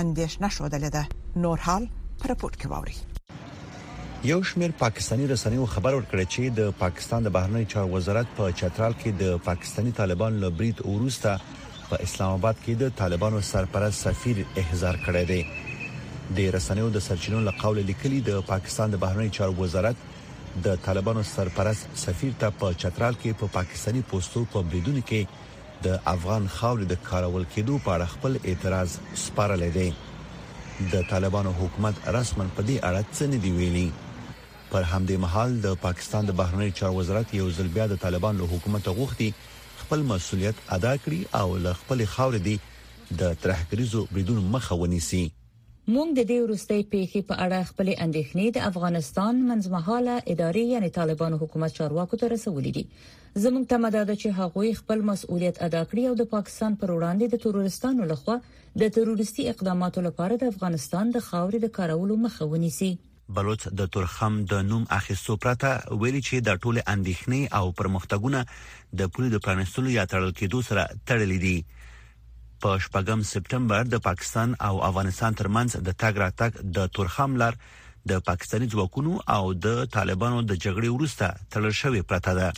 اندېښنه 0.00 0.48
شوډله 0.56 0.88
ده 0.96 1.08
نور 1.44 1.58
حال 1.66 1.84
پر 2.22 2.32
رپورت 2.32 2.56
کې 2.60 2.66
ووري 2.72 2.96
یو 4.30 4.38
شمیر 4.50 4.72
پاکستانی 4.82 5.26
رسنیو 5.34 5.66
خبر 5.74 5.94
ورکړی 5.94 6.26
چې 6.36 6.42
د 6.60 6.74
پاکستان 6.82 7.22
د 7.28 7.32
بهرنی 7.36 7.64
چارو 7.74 7.92
وزارت 7.94 8.26
په 8.38 8.52
چترال 8.62 8.94
کې 9.02 9.10
د 9.22 9.38
پاکستانی 9.50 9.92
طالبان 9.98 10.32
لبریت 10.46 10.80
اوروستا 10.86 11.34
په 11.90 12.00
اسلام 12.08 12.32
آباد 12.40 12.56
کې 12.64 12.80
د 12.82 12.96
طالبانو 13.02 13.40
سرپرست 13.50 14.08
سفیر 14.08 14.42
احضار 14.64 14.98
کړی 15.06 15.30
دی 15.30 16.40
د 16.40 16.50
رسنیو 16.58 16.90
د 16.98 17.06
سرچینو 17.06 17.40
له 17.50 17.56
قوله 17.62 17.86
لیکلي 17.92 18.20
د 18.30 18.40
پاکستان 18.50 18.90
د 18.96 19.02
بهرنی 19.06 19.30
چارو 19.38 19.56
وزارت 19.62 19.96
د 20.62 20.75
طالبانو 20.84 21.23
سرپرست 21.34 21.96
سفیر 22.00 22.32
ته 22.42 22.50
په 22.58 22.73
چترال 22.82 23.14
کې 23.23 23.32
په 23.38 23.46
پا 23.46 23.54
پاکستانی 23.58 24.02
پوسټو 24.11 24.42
په 24.52 24.62
بریدون 24.73 25.00
کې 25.08 25.82
د 25.87 25.96
افغان 26.14 26.46
خاورې 26.56 26.84
د 26.90 26.99
کارول 27.08 27.46
کېدو 27.54 27.78
په 27.87 27.94
اړه 27.96 28.12
خپل 28.14 28.37
اعتراض 28.52 28.94
سپارل 29.25 29.64
دی 29.78 29.88
د 30.92 31.04
طالبانو 31.11 31.54
حکومت 31.62 32.06
رسما 32.18 32.46
په 32.61 32.66
دې 32.68 32.76
اړه 32.88 33.02
څه 33.12 33.30
نه 33.32 33.42
دی 33.46 33.52
ویلي 33.58 33.87
پر 34.70 34.82
همدې 34.92 35.18
محل 35.25 35.58
د 35.66 35.75
پاکستان 35.87 36.30
د 36.30 36.37
بهرنی 36.42 36.70
چار 36.82 36.94
وزارت 37.02 37.34
یو 37.40 37.50
ځل 37.61 37.68
بیا 37.78 37.87
د 37.94 38.00
طالبانو 38.06 38.50
حکومت 38.54 38.88
غوښتي 38.99 39.28
خپل 39.82 40.06
مسولیت 40.12 40.62
ادا 40.78 40.96
کړي 41.04 41.38
او 41.40 41.58
له 41.68 41.75
خپل 41.84 42.04
خاورې 42.16 42.40
دی 42.49 42.58
د 43.23 43.40
ترهګریزو 43.42 44.06
بریدون 44.14 44.44
مخه 44.56 44.78
ونیسي 44.84 45.25
مونږ 45.92 46.08
د 46.16 46.20
دې 46.30 46.38
وروستۍ 46.44 46.82
پیښې 46.92 47.20
په 47.28 47.34
اړه 47.44 47.68
خپل 47.70 47.88
اندېښنې 48.04 48.46
د 48.56 48.58
افغانستان 48.70 49.34
منځمهاله 49.48 50.14
ادارې 50.32 50.62
یعنی 50.74 50.88
طالبان 50.98 51.32
حکومت 51.42 51.76
چارواکو 51.78 52.16
ته 52.22 52.26
رسولې 52.34 52.70
دي 52.76 52.84
زموږ 53.44 53.64
تمه 53.72 53.88
دا 53.96 54.02
ده 54.10 54.14
چې 54.22 54.28
هغوی 54.38 54.70
خپل 54.80 54.98
مسؤلیت 55.10 55.56
ادا 55.68 55.82
کړي 55.90 56.04
او 56.10 56.14
د 56.20 56.30
پاکستان 56.34 56.72
پر 56.80 56.90
وړاندې 56.96 57.24
د 57.34 57.44
ترورستانو 57.44 58.08
لخوا 58.12 58.36
د 58.82 58.94
تروریستي 58.96 59.48
اقداماتو 59.52 60.04
لپاره 60.08 60.34
د 60.36 60.44
افغانستان 60.54 61.12
د 61.16 61.24
خاورې 61.28 61.58
د 61.66 61.74
کارولو 61.78 62.16
مخه 62.24 62.48
ونیسي 62.54 62.90
بلوچ 63.36 63.62
د 63.82 63.92
تورخم 63.96 64.34
د 64.54 64.66
نوم 64.70 64.82
اخیستو 65.00 65.36
پرته 65.44 65.68
ویلي 66.00 66.22
چې 66.28 66.36
د 66.48 66.60
ټوله 66.64 66.80
اندېښنې 66.94 67.42
او 67.58 67.66
پرمختګونه 67.80 68.92
د 69.04 69.14
پولیسو 69.16 69.44
پرانستلو 69.48 69.96
یا 69.98 70.04
تړل 70.12 70.32
کېدو 70.40 70.60
سره 70.70 70.82
تړلې 71.10 71.38
دي 71.46 71.56
په 72.62 72.70
شپږم 72.84 73.20
سپټمبر 73.32 73.82
د 73.94 73.96
پاکستان 74.08 74.49
او 74.68 74.75
افغانستان 74.88 75.32
ترمنځ 75.40 75.70
د 75.87 75.88
تاګ 76.00 76.14
راتګ 76.25 76.50
د 76.76 76.78
تورخم 76.94 77.30
لار 77.42 77.54
د 78.11 78.12
پاکستاني 78.28 78.66
ځواکونو 78.75 79.12
او 79.37 79.44
د 79.64 79.66
طالبانو 79.96 80.38
د 80.50 80.52
جګړې 80.64 80.90
وروسته 80.92 81.26
تړل 81.52 81.73
شوې 81.82 82.02
پرته 82.11 82.32
ده 82.38 82.49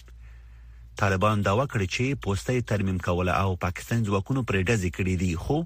طالبان 1.01 1.37
دا 1.47 1.53
وکړي 1.61 1.87
چې 1.95 2.05
پوسټې 2.25 2.59
ترمیم 2.71 2.99
کوله 3.07 3.33
او 3.43 3.51
پاکستان 3.65 3.99
ځواکونو 4.09 4.41
پرې 4.49 4.61
ډزې 4.69 4.91
کړې 4.97 5.15
دي 5.23 5.33
خو 5.45 5.57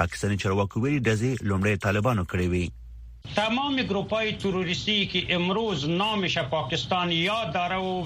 پاکستاني 0.00 0.36
چارواکو 0.42 0.76
ویلي 0.82 1.00
ډزې 1.08 1.30
لومړی 1.50 1.76
طالبانو 1.86 2.22
کړې 2.30 2.46
وي 2.52 2.66
تمام 3.36 3.76
گروپ 3.76 4.12
های 4.12 4.32
تروریستی 4.36 5.06
که 5.06 5.34
امروز 5.34 5.88
نامش 5.88 6.38
پاکستان 6.38 7.12
یاد 7.12 7.52
داره 7.52 7.76
و 7.76 8.04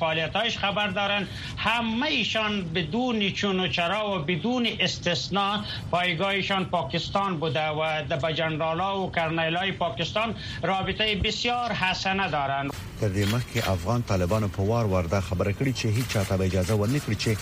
فعالیتاش 0.00 0.58
خبر 0.58 0.86
دارن 0.86 1.26
همه 1.56 2.02
ایشان 2.06 2.64
بدون 2.64 3.30
چون 3.30 3.60
و 3.60 3.68
چرا 3.68 4.16
و 4.20 4.24
بدون 4.24 4.68
استثنا 4.80 5.64
پایگاهشان 5.90 6.64
پاکستان 6.64 7.36
بوده 7.40 7.66
و 7.68 8.02
به 8.22 8.34
جنرالا 8.34 9.00
و 9.02 9.12
کرنیلای 9.12 9.72
پاکستان 9.72 10.34
رابطه 10.62 11.20
بسیار 11.24 11.72
حسنه 11.72 12.30
دارند 12.30 12.70
تر 13.00 13.08
دې 13.08 13.28
مخکې 13.28 13.68
افغان 13.68 14.02
طالبانو 14.02 14.48
په 14.48 14.62
وار 14.62 14.86
ورده 14.86 15.20
خبره 15.20 15.52
کړې 15.52 15.76
چې 15.80 15.86
هیڅ 15.86 16.08
چاته 16.12 16.40
اجازه 16.44 16.74
ورنکړي 16.76 17.16
چې 17.24 17.36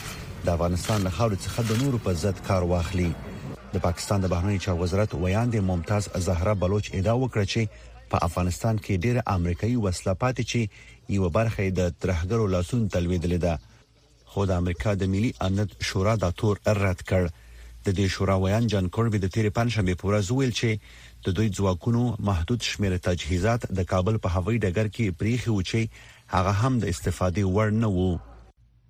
د 0.46 0.48
افغانستان 0.48 1.02
له 1.02 1.10
خاورې 1.10 1.36
څخه 1.44 1.60
د 1.72 1.82
نورو 1.82 1.98
په 1.98 2.12
ضد 2.12 2.40
کار 2.48 2.62
واخلي 2.64 3.14
د 3.74 3.76
پاکستان 3.86 4.18
د 4.20 4.26
بهرنی 4.32 4.58
چارو 4.64 4.78
وزارت 4.82 5.10
ویاندې 5.14 5.60
ممتاز 5.70 6.04
زهره 6.26 6.54
بلوچ 6.62 6.86
ادعا 6.98 7.16
وکړه 7.22 7.44
چې 7.52 7.62
په 8.12 8.16
افغانستان 8.28 8.74
کې 8.84 9.02
ډېر 9.04 9.16
امریکایي 9.38 9.76
وسله 9.86 10.12
پاتې 10.22 10.42
چې 10.50 10.60
یو 11.16 11.24
برخه 11.38 11.64
د 11.80 11.90
ترهګرو 12.02 12.46
لاسون 12.54 12.80
تلويدل 12.94 13.34
ده 13.44 13.54
خو 14.30 14.46
د 14.50 14.62
امریکا 14.62 14.90
د 15.00 15.10
ملي 15.16 15.30
امنیت 15.46 15.70
شورا 15.90 16.14
دا 16.22 16.30
تور 16.40 16.56
رد 16.80 17.00
کړ 17.10 17.22
د 17.86 17.88
دې 17.98 18.06
شورا 18.14 18.36
ویان 18.44 18.66
جان 18.74 18.88
کوربي 18.98 19.18
د 19.24 19.28
تیر 19.34 19.48
پنځمه 19.58 19.94
پورې 19.94 20.18
زویل 20.28 20.52
چې 20.60 20.70
د 21.26 21.36
دوی 21.38 21.48
ځواکونو 21.58 22.02
محدود 22.30 22.60
شمیر 22.70 22.96
تجهیزات 23.08 23.60
د 23.80 23.90
کابل 23.92 24.16
په 24.24 24.28
هوایي 24.36 24.58
ډګر 24.64 24.86
کې 24.96 25.06
پریخي 25.20 25.50
و 25.52 25.60
چې 25.62 25.80
هغه 26.36 26.52
هم 26.62 26.78
د 26.82 26.94
استفادې 26.94 27.42
وړ 27.56 27.68
نه 27.84 27.88
وو 27.96 28.12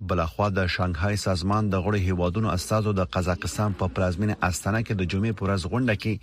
بلخوا 0.07 0.47
د 0.57 0.59
شانګهای 0.75 1.15
سازمان 1.27 1.63
د 1.69 1.75
غړي 1.85 1.99
هیوادونو 2.07 2.47
استادو 2.55 2.91
د 2.99 3.01
قزاقستان 3.13 3.71
په 3.79 3.85
پلازمینه 3.95 4.35
استانه 4.47 4.81
کې 4.87 4.93
د 4.95 5.01
جمعې 5.11 5.31
پر 5.39 5.43
ورځ 5.45 5.61
غونډه 5.71 5.95
کې 6.01 6.13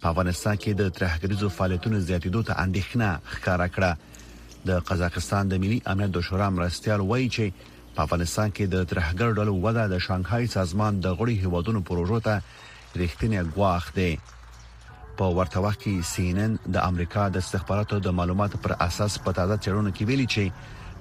په 0.00 0.06
افغانستان 0.12 0.56
کې 0.62 0.70
د 0.80 0.82
ترهګریزو 0.98 1.46
فعالیتونو 1.56 1.96
زیاتیدو 2.08 2.40
ته 2.48 2.52
اندېښنه 2.64 3.08
ښکارا 3.34 3.68
کړه 3.74 3.90
د 4.68 4.70
قزاقستان 4.88 5.44
د 5.48 5.54
ملي 5.62 5.78
امنیت 5.92 6.10
د 6.14 6.18
شورا 6.28 6.48
مرستيال 6.56 7.00
وایي 7.10 7.28
چې 7.36 7.44
په 7.94 8.00
افغانستان 8.06 8.48
کې 8.56 8.64
د 8.74 8.76
ترهګر 8.90 9.28
ډلو 9.38 9.52
وده 9.64 9.84
د 9.86 9.94
شانګهای 10.06 10.44
سازمان 10.56 10.92
د 11.04 11.06
غړي 11.18 11.34
هیوادونو 11.42 11.80
پروژو 11.88 12.18
ته 12.26 12.34
رښتینی 13.00 13.40
ګواښ 13.54 13.84
دی 13.98 14.12
په 15.18 15.24
ورته 15.38 15.56
وخت 15.64 15.78
کې 15.84 15.94
سینن 16.14 16.52
د 16.74 16.76
امریکا 16.90 17.22
د 17.28 17.36
استخباراتو 17.44 17.96
د 18.06 18.08
معلوماتو 18.18 18.56
پر 18.64 18.72
اساس 18.88 19.12
په 19.24 19.30
تازه 19.38 19.56
چړونو 19.64 19.90
کې 19.96 20.04
ویلي 20.08 20.26
چې 20.34 20.44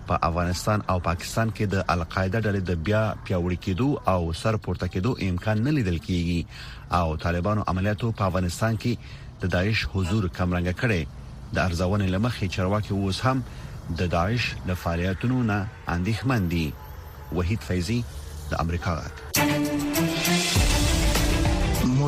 په 0.09 0.15
افغانستان 0.29 0.79
او 0.91 0.97
پاکستان 1.09 1.47
کې 1.55 1.65
د 1.73 1.83
القاعده 1.95 2.39
ډلې 2.45 2.61
د 2.69 2.81
بیا 2.87 3.03
پیوړی 3.25 3.57
کېدو 3.65 3.89
او 4.13 4.21
سر 4.41 4.55
پورته 4.65 4.85
کېدو 4.93 5.11
امکان 5.29 5.57
نه 5.67 5.71
لیدل 5.77 5.97
کیږي 6.07 6.39
او 6.99 7.07
طالبانو 7.25 7.65
عملیاتو 7.73 8.07
په 8.17 8.23
افغانستان 8.29 8.73
کې 8.81 8.93
د 9.41 9.53
داعش 9.57 9.79
حضور 9.95 10.23
کمرنګ 10.37 10.67
کړي 10.81 11.01
د 11.55 11.57
ارزونې 11.67 12.07
لمخې 12.15 12.45
چرواکي 12.55 12.91
اوس 12.97 13.19
هم 13.25 13.43
د 14.01 14.11
داعش 14.17 14.43
لفعالیتونو 14.71 15.37
نه 15.51 15.59
اندېښمن 15.95 16.41
دي 16.53 16.65
وحید 17.37 17.59
فیضی 17.71 17.99
د 18.51 18.61
امریکا 18.65 18.91
غږ 19.03 19.57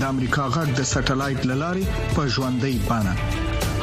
د 0.00 0.02
امریکا 0.04 0.44
غږ 0.54 0.70
د 0.76 0.82
سټلایټ 0.90 1.40
للارې 1.48 1.82
په 2.14 2.22
ژوندۍ 2.36 2.76
بانه 2.86 3.12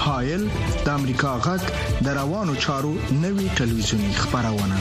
هایل 0.06 0.41
د 0.88 0.89
امریکا 0.94 1.30
غږ 1.46 1.62
د 2.08 2.18
روانو 2.18 2.56
چارو 2.65 2.89
نوي 3.22 3.46
ټلویزیونی 3.60 4.10
خبرونه 4.18 4.80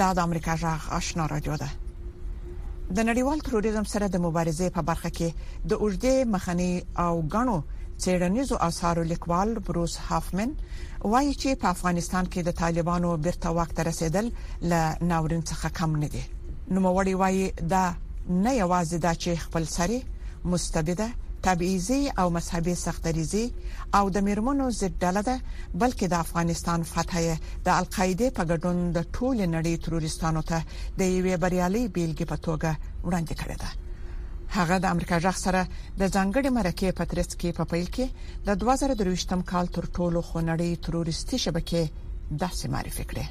دا 0.00 0.08
د 0.18 0.24
امریکا 0.28 0.54
غږ 0.62 0.88
آشنا 1.00 1.26
رادیو 1.34 1.58
ده 1.64 1.68
د 1.80 3.04
نړیوال 3.10 3.44
تروریزم 3.50 3.90
سره 3.94 4.08
د 4.16 4.24
مبارزې 4.24 4.74
په 4.78 4.86
برخه 4.90 5.12
کې 5.20 5.60
د 5.66 5.70
اوږدې 5.80 6.32
مخنی 6.36 6.70
او 7.06 7.10
غنو 7.36 7.58
چیرنیزو 8.06 8.62
اثارو 8.70 9.06
لیکوال 9.12 9.54
بروس 9.68 9.94
هافمن 10.08 10.50
وایي 10.72 11.36
چې 11.36 11.60
په 11.60 11.70
افغانستان 11.74 12.32
کې 12.32 12.40
د 12.50 12.58
طالبانو 12.64 13.14
بیرته 13.30 13.54
وخت 13.62 13.86
رسیدل 13.92 14.32
ل 14.72 14.98
ناورین 15.14 15.44
څخه 15.54 15.76
کم 15.82 16.02
نه 16.06 16.12
دي 16.18 16.26
نو 16.74 16.78
موري 16.86 17.14
وایي 17.20 17.44
دا 17.72 17.84
نه 18.44 18.50
یوازې 18.62 18.94
دا 19.06 19.12
چې 19.22 19.30
خپل 19.44 19.64
سره 19.76 19.96
مستبده 20.50 21.08
تبعیضي 21.46 22.02
او 22.20 22.26
مذهبي 22.36 22.74
سختريزي 22.86 23.46
او 23.98 24.04
د 24.10 24.16
میرمنو 24.26 24.66
ضد 24.80 24.92
ډله 25.04 25.22
ده 25.28 25.36
بلکې 25.82 26.06
د 26.08 26.14
افغانستان 26.24 26.80
فتحه 26.92 27.36
د 27.66 27.68
القاعده 27.80 28.26
په 28.36 28.42
ګډون 28.50 28.76
د 28.96 28.98
ټول 29.16 29.36
نړۍ 29.56 29.74
ترورستانو 29.84 30.42
ته 30.50 30.58
د 30.98 31.02
یوې 31.16 31.34
بریالي 31.42 31.82
بیلګې 31.94 32.26
په 32.32 32.36
توګه 32.46 32.70
وړاندې 33.06 33.34
کړې 33.40 33.56
ده 33.62 33.70
هغه 34.56 34.76
د 34.80 34.84
امریکا 34.94 35.16
ځخ 35.24 35.36
سره 35.46 35.60
د 36.00 36.02
ځنګړې 36.16 36.50
مرکې 36.58 36.88
په 36.98 37.04
ترڅ 37.10 37.30
کې 37.40 37.50
په 37.58 37.64
پیل 37.72 37.86
کې 37.94 38.06
د 38.46 38.48
2023م 38.62 39.40
کال 39.50 39.66
تر 39.76 39.84
ټولو 39.96 40.20
خنړې 40.30 40.70
ترورستي 40.84 41.36
شبکې 41.44 41.82
داسې 42.42 42.64
معرفي 42.74 43.04
کړې 43.10 43.26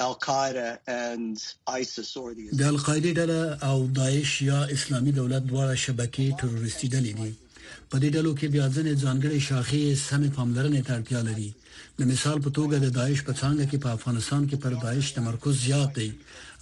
د 0.00 0.02
القاعده 0.02 0.78
ډله 3.18 3.42
او 3.70 3.78
داعش 4.00 4.30
یا 4.50 4.58
اسلامي 4.76 5.12
دولت 5.20 5.42
دواړه 5.50 5.74
شبکې 5.84 6.26
تروریستي 6.40 6.86
ډلې 6.94 7.12
دي 7.18 7.30
په 7.90 7.96
دې 8.02 8.08
ډلو 8.16 8.30
کې 8.38 8.46
بیا 8.54 8.64
ځنې 8.76 8.92
ځانګړي 9.04 9.40
شاخې 9.48 9.82
سمې 10.08 10.30
پاملرنې 10.36 10.80
ته 10.86 10.90
اړتیا 10.98 11.20
لري 11.28 11.50
د 11.98 12.00
مثال 12.12 12.36
په 12.44 12.50
توګه 12.58 12.76
د 12.80 12.86
داعش 12.98 13.20
په 13.28 13.32
څنګه 13.42 13.64
کې 13.70 13.78
په 13.84 13.88
افغانستان 13.96 14.42
کې 14.48 14.56
پر 14.62 14.72
داعش 14.84 15.06
تمرکز 15.18 15.54
زیات 15.66 15.90
دی 15.98 16.10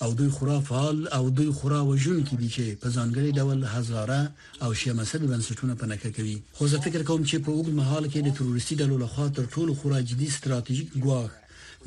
او 0.03 0.09
دوی 0.19 0.31
خورا 0.37 0.59
فعال 0.69 0.97
او 1.17 1.25
دوی 1.37 1.51
خورا 1.59 1.81
وژن 1.91 2.19
کې 2.29 2.35
دي 2.41 2.49
چې 2.57 2.65
په 2.83 2.89
ځانګړي 2.97 3.31
ډول 3.39 3.59
هزاره 3.75 4.21
او 4.65 4.71
شیا 4.81 4.93
مسل 5.01 5.23
بنسټونه 5.31 5.75
په 5.81 5.87
نکه 5.93 6.09
کوي 6.17 6.37
خو 6.57 6.63
زه 6.73 6.77
فکر 6.87 7.01
کوم 7.11 7.21
چې 7.31 7.37
په 7.45 7.51
وګړ 7.57 7.73
محال 7.81 8.05
کې 8.13 8.21
د 8.27 8.31
تروریستي 8.39 8.75
ډلو 8.81 8.97
لخوا 9.05 9.27
تر 9.39 9.45
ټولو 9.55 9.73
خورا 9.81 9.99
جدي 10.11 10.29
ستراتیژیک 10.39 10.91
ګواښ 11.05 11.29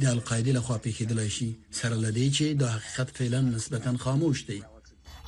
د 0.01 0.05
القاعده 0.15 0.51
لخوا 0.57 0.77
پیښیدلای 0.85 1.29
شي 1.37 1.49
سره 1.79 1.95
لدی 2.05 2.27
چې 2.37 2.45
دا 2.61 2.67
حقیقت 2.75 3.07
فعلا 3.17 3.39
نسبتا 3.55 3.91
خاموش 4.05 4.37
دی 4.49 4.59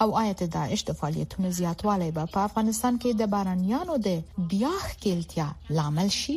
او 0.03 0.09
آیت 0.23 0.39
داعش 0.57 0.81
د 0.87 0.91
فعالیتونو 0.99 1.47
زیاتوالی 1.59 2.09
په 2.35 2.39
افغانستان 2.49 2.93
کې 3.01 3.09
د 3.13 3.23
بارانيانو 3.33 3.95
د 4.07 4.09
بیا 4.51 4.75
خلتیا 4.99 5.47
لامل 5.77 6.09
شي 6.21 6.35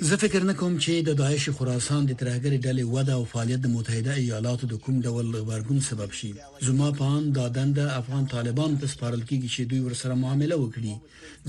زه 0.00 0.16
فکر 0.22 0.40
نه 0.50 0.54
کوم 0.60 0.74
چې 0.84 0.92
د 1.08 1.16
داعش 1.20 1.42
خراسان 1.58 2.02
د 2.06 2.12
ترهګری 2.20 2.58
ډلې 2.66 2.84
وده 2.94 3.14
او 3.18 3.24
فعالیت 3.32 3.60
د 3.64 3.68
متحده 3.76 4.12
ایالاتو 4.22 4.64
د 4.72 4.78
کوم 4.86 4.96
ډول 5.08 5.26
غبرګون 5.40 5.80
سبب 5.90 6.10
شي 6.20 6.30
زما 6.70 6.88
په 7.00 7.04
ان 7.16 7.24
د 7.40 7.52
دند 7.58 7.78
افغان 8.00 8.24
طالبان 8.36 8.70
په 8.84 8.92
سپارل 8.94 9.22
کې 9.28 9.50
چې 9.54 9.68
دوی 9.74 9.80
ورسره 9.88 10.14
معامله 10.22 10.54
وکړي 10.58 10.94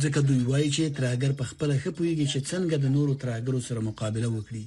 ځکه 0.04 0.20
دوی 0.28 0.42
وایي 0.50 0.70
چې 0.76 0.84
ترهګر 1.02 1.32
په 1.42 1.52
خپل 1.52 1.70
خپويږي 1.84 2.26
چې 2.32 2.40
څنګه 2.50 2.76
د 2.86 2.96
نورو 3.00 3.14
ترهګرو 3.26 3.60
سره 3.72 3.80
مقابله 3.90 4.28
وکړي 4.32 4.64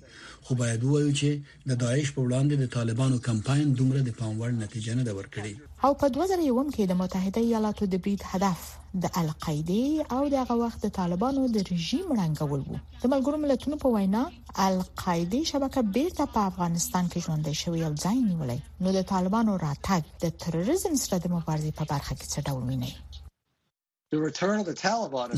خو 0.51 0.61
باید 0.63 0.81
وایو 0.91 1.17
چې 1.21 1.31
د 1.75 1.83
داعش 1.83 2.09
په 2.21 2.31
وړاندې 2.31 2.63
د 2.63 2.67
طالبانو 2.77 3.17
کمپاین 3.29 3.67
دومره 3.83 4.01
د 4.13 4.21
پاموړ 4.23 4.51
نتیجه 4.67 4.93
نه 4.99 5.13
ورکړي 5.19 5.53
او 5.89 5.97
په 6.05 6.17
2001 6.17 6.67
کې 6.75 6.85
د 6.95 7.03
متحده 7.03 7.41
ایالاتو 7.51 7.85
د 7.97 8.07
برید 8.07 8.23
هدف 8.37 8.61
د 9.01 9.05
القاعده 9.21 10.05
او 10.17 10.29
دغه 10.29 10.55
وخت 10.63 10.81
د 10.87 10.89
طالبانو 10.97 11.43
د 11.55 11.63
رژیم 11.71 12.07
رنګول 12.21 12.61
وو 12.67 12.79
د 13.05 13.05
ملګرو 13.13 13.39
ملتونو 13.45 13.77
په 13.85 13.89
وینا 13.95 14.25
القاعده 14.69 15.41
شبکه 15.53 15.83
بیرته 15.95 16.27
په 16.35 16.41
افغانستان 16.51 17.09
کې 17.13 17.23
ژوندۍ 17.27 17.55
شوې 17.63 17.81
او 17.89 17.93
ځای 18.05 18.19
نیولې 18.29 18.59
نو 18.87 18.93
د 18.99 19.09
طالبانو 19.15 19.53
راتګ 19.65 20.03
د 20.25 20.37
تروریزم 20.45 20.93
سره 21.05 21.17
د 21.25 21.33
مبارزې 21.37 21.73
په 21.79 21.85
برخه 21.95 22.15
کې 22.21 22.27
څه 22.33 22.39
ډول 22.47 22.63
ویني 22.69 22.93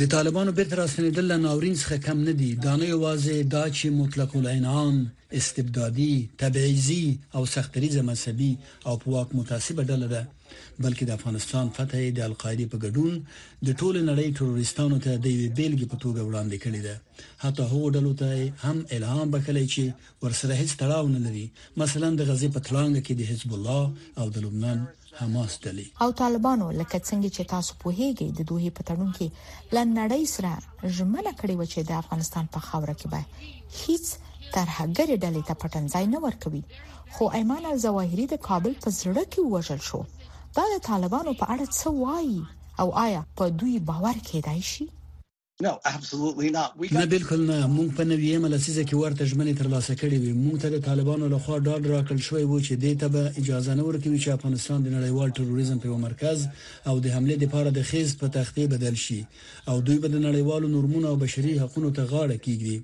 د 0.03 0.07
طالبانو 0.17 0.53
بیرته 0.59 0.75
راستنیدل 0.83 1.25
له 1.33 1.37
ناورین 1.47 1.75
څخه 1.83 1.97
کم 2.09 2.19
نه 2.29 2.33
دي 2.41 2.51
دا 2.69 2.73
نه 2.81 2.87
یوازې 2.95 3.37
دا 3.57 3.65
چې 3.77 3.87
مطلق 4.01 4.31
العنان 4.41 4.95
استبدادي 5.43 6.15
تبعیضي 6.45 7.05
او 7.37 7.43
سختریزه 7.55 8.03
مذهبي 8.11 8.53
او 8.87 8.93
په 9.05 9.17
واک 9.17 9.29
متاسبه 9.43 9.83
ډله 9.93 10.09
ده 10.17 10.23
بلکې 10.85 11.05
د 11.07 11.11
افغانستان 11.19 11.71
فتح 11.77 12.01
د 12.19 12.25
القاعده 12.31 12.67
په 12.73 12.79
ګډون 12.85 13.15
د 13.67 13.69
ټول 13.81 13.95
نړۍ 14.11 14.29
تروریستانو 14.39 14.97
ته 15.05 15.13
د 15.25 15.27
یوې 15.37 15.51
بیلګې 15.59 15.87
په 15.93 15.97
توګه 16.05 16.21
وړاندې 16.29 16.57
کړې 16.65 16.81
ده 16.87 16.95
حتی 17.45 17.63
هغو 17.73 17.89
ډلو 17.97 18.13
ته 18.21 18.31
هم 18.65 18.79
الهام 18.97 19.29
بخلې 19.35 19.65
چې 19.73 19.83
ورسره 20.23 20.53
هیڅ 20.61 20.71
تړاو 20.83 21.05
نه 21.15 21.21
لري 21.27 21.47
مثلا 21.83 22.09
د 22.17 22.21
غزې 22.29 22.49
په 22.57 22.61
تلانګ 22.69 22.95
کې 23.07 23.15
د 23.17 23.23
حزب 23.31 23.51
الله 23.59 23.83
او 24.21 24.27
د 24.35 24.47
لبنان 24.47 24.81
حماس 25.21 25.53
دلی 25.65 25.87
او 26.05 26.11
طالبانو 26.23 26.67
لکه 26.81 26.97
څنګه 27.09 27.29
چې 27.37 27.43
تاسو 27.55 27.73
په 27.83 27.89
هیګي 28.01 28.29
د 28.39 28.51
دوی 28.51 28.69
په 28.79 28.83
تړون 28.89 29.11
کې 29.17 29.29
لنړی 29.77 30.23
سره 30.37 30.53
ژمنه 30.97 31.33
کړې 31.41 31.55
و 31.59 31.65
چې 31.73 31.81
د 31.91 32.01
افغانستان 32.03 32.45
په 32.55 32.61
خاوره 32.69 32.95
کې 33.01 33.07
به 33.13 33.23
هیڅ 33.83 34.05
تر 34.55 34.67
هغه 34.77 35.07
ډلې 35.21 35.43
ته 35.49 35.55
پټنځای 35.63 36.05
نه 36.15 36.19
ورکوي 36.27 36.65
خو 37.15 37.25
ایمان 37.39 37.63
الزواهری 37.73 38.25
د 38.31 38.37
کابل 38.49 38.73
په 38.85 38.91
زړه 39.01 39.23
کې 39.33 39.41
وژل 39.55 39.81
شو 39.89 40.01
دا 40.57 40.63
د 40.75 40.77
طالبانو 40.91 41.33
په 41.39 41.47
اړه 41.53 41.65
څه 41.79 41.87
وایي 42.03 42.39
او 42.81 42.89
آیا 43.07 43.21
په 43.39 43.45
دوی 43.61 43.77
باور 43.93 44.17
کېدای 44.29 44.61
شي 44.73 44.87
No, 45.67 45.73
absolutely 45.97 46.49
not. 46.55 46.71
We 46.81 46.87
got 46.89 46.97
نه 47.01 47.07
بالکل 47.07 47.41
نه 47.51 47.67
مونږ 47.75 47.89
په 47.99 48.05
نوې 48.05 48.39
ملسیزه 48.45 48.85
کې 48.85 48.95
ورته 48.95 49.25
ژمنې 49.31 49.55
ترلاسه 49.61 49.95
کړې 50.01 50.17
وي 50.23 50.33
مونږ 50.33 50.57
ته 50.63 50.69
د 50.75 50.83
طالبانو 50.87 51.27
لخوا 51.35 51.59
ډال 51.69 51.83
راکړل 51.95 52.21
شوی 52.29 52.45
و 52.45 52.59
چې 52.67 52.73
دې 52.83 52.93
ته 53.01 53.09
به 53.15 53.23
اجازه 53.43 53.75
نه 53.81 53.85
ورکوي 53.89 54.19
چې 54.25 54.29
افغانستان 54.39 54.79
د 54.83 54.89
نړیوال 54.97 55.31
تروریزم 55.39 55.79
په 55.85 55.99
مرکز 56.07 56.39
او 56.89 56.99
د 57.05 57.15
حمله 57.17 57.37
لپاره 57.45 57.71
د 57.77 57.83
خیز 57.91 58.17
په 58.23 58.27
تختې 58.37 58.65
بدل 58.73 58.95
شي 59.05 59.21
او 59.71 59.77
دوی 59.81 59.99
به 60.03 60.09
د 60.13 60.17
نړیوالو 60.29 60.69
نورمونو 60.77 61.07
او 61.13 61.17
بشري 61.25 61.55
حقوقو 61.63 61.91
ته 61.99 62.03
غاړه 62.13 62.39
کیږي 62.47 62.77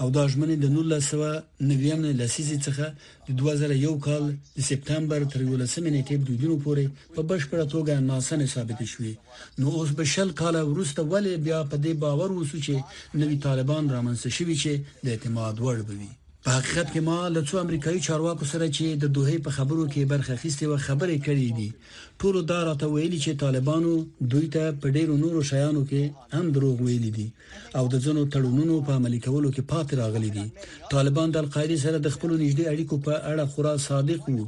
او 0.00 0.08
دا 0.16 0.22
ژمنه 0.32 0.54
د 0.60 0.64
1990 0.76 2.20
لسیزې 2.20 2.58
څخه 2.66 2.86
د 3.26 3.28
2001 3.40 3.98
کال 4.06 4.24
د 4.56 4.58
سپتمبر 4.70 5.20
تر 5.32 5.38
19 5.42 5.84
نیټې 5.96 6.14
بدونو 6.22 6.54
پورې 6.64 6.84
په 7.14 7.20
بشپړه 7.30 7.64
توګه 7.74 7.92
ناسنه 8.10 8.46
ثابت 8.54 8.78
شوې 8.92 9.14
نو 9.60 9.66
اوس 9.78 9.90
به 9.98 10.04
شل 10.12 10.28
کال 10.40 10.56
وروسته 10.72 11.00
ولې 11.12 11.34
بیا 11.46 11.58
په 11.70 11.76
دې 11.84 11.92
باور 12.04 12.28
وسو 12.34 12.56
چې 12.66 12.74
نوی 13.20 13.36
طالبان 13.46 13.82
رامنځته 13.94 14.28
شوي 14.36 14.56
چې 14.62 14.72
د 15.04 15.06
اعتماد 15.14 15.54
وړ 15.66 15.78
بوي 15.88 16.10
په 16.44 16.50
حقیقت 16.58 16.88
کې 16.92 17.00
ما 17.08 17.16
له 17.34 17.40
څو 17.48 17.56
امریکایي 17.64 18.00
چارواکو 18.06 18.44
سره 18.52 18.66
چې 18.76 18.84
د 19.02 19.10
دوه 19.16 19.34
په 19.46 19.50
خبرو 19.56 19.84
کې 19.92 20.10
برخه 20.12 20.34
خسته 20.42 20.64
و 20.68 20.74
خبرې 20.86 21.16
کړې 21.26 21.48
دي 21.58 21.68
ټول 22.20 22.34
دا 22.50 22.58
راته 22.68 22.86
ویلي 22.94 23.18
چې 23.24 23.32
طالبانو 23.44 23.92
دوی 24.32 24.46
ته 24.54 24.62
په 24.80 24.86
ډیرو 24.96 25.14
نورو 25.22 25.40
شایانو 25.50 25.82
کې 25.90 26.02
هم 26.38 26.44
دروغ 26.56 26.76
ویلي 26.86 27.10
دي 27.18 27.26
او 27.78 27.84
د 27.92 27.96
ځنو 28.04 28.22
تړونونو 28.32 28.76
په 28.86 28.90
عملي 28.98 29.20
کولو 29.26 29.48
کې 29.54 29.62
پات 29.72 29.88
راغلي 30.02 30.30
دي 30.36 30.46
طالبان 30.94 31.28
د 31.36 31.42
القاعده 31.44 31.76
سره 31.84 31.96
د 31.98 32.08
خپل 32.16 32.30
نږدې 32.42 32.64
اړیکو 32.72 32.94
په 33.06 33.12
اړه 33.30 33.44
خورا 33.52 33.74
صادق 33.88 34.22
وو 34.34 34.46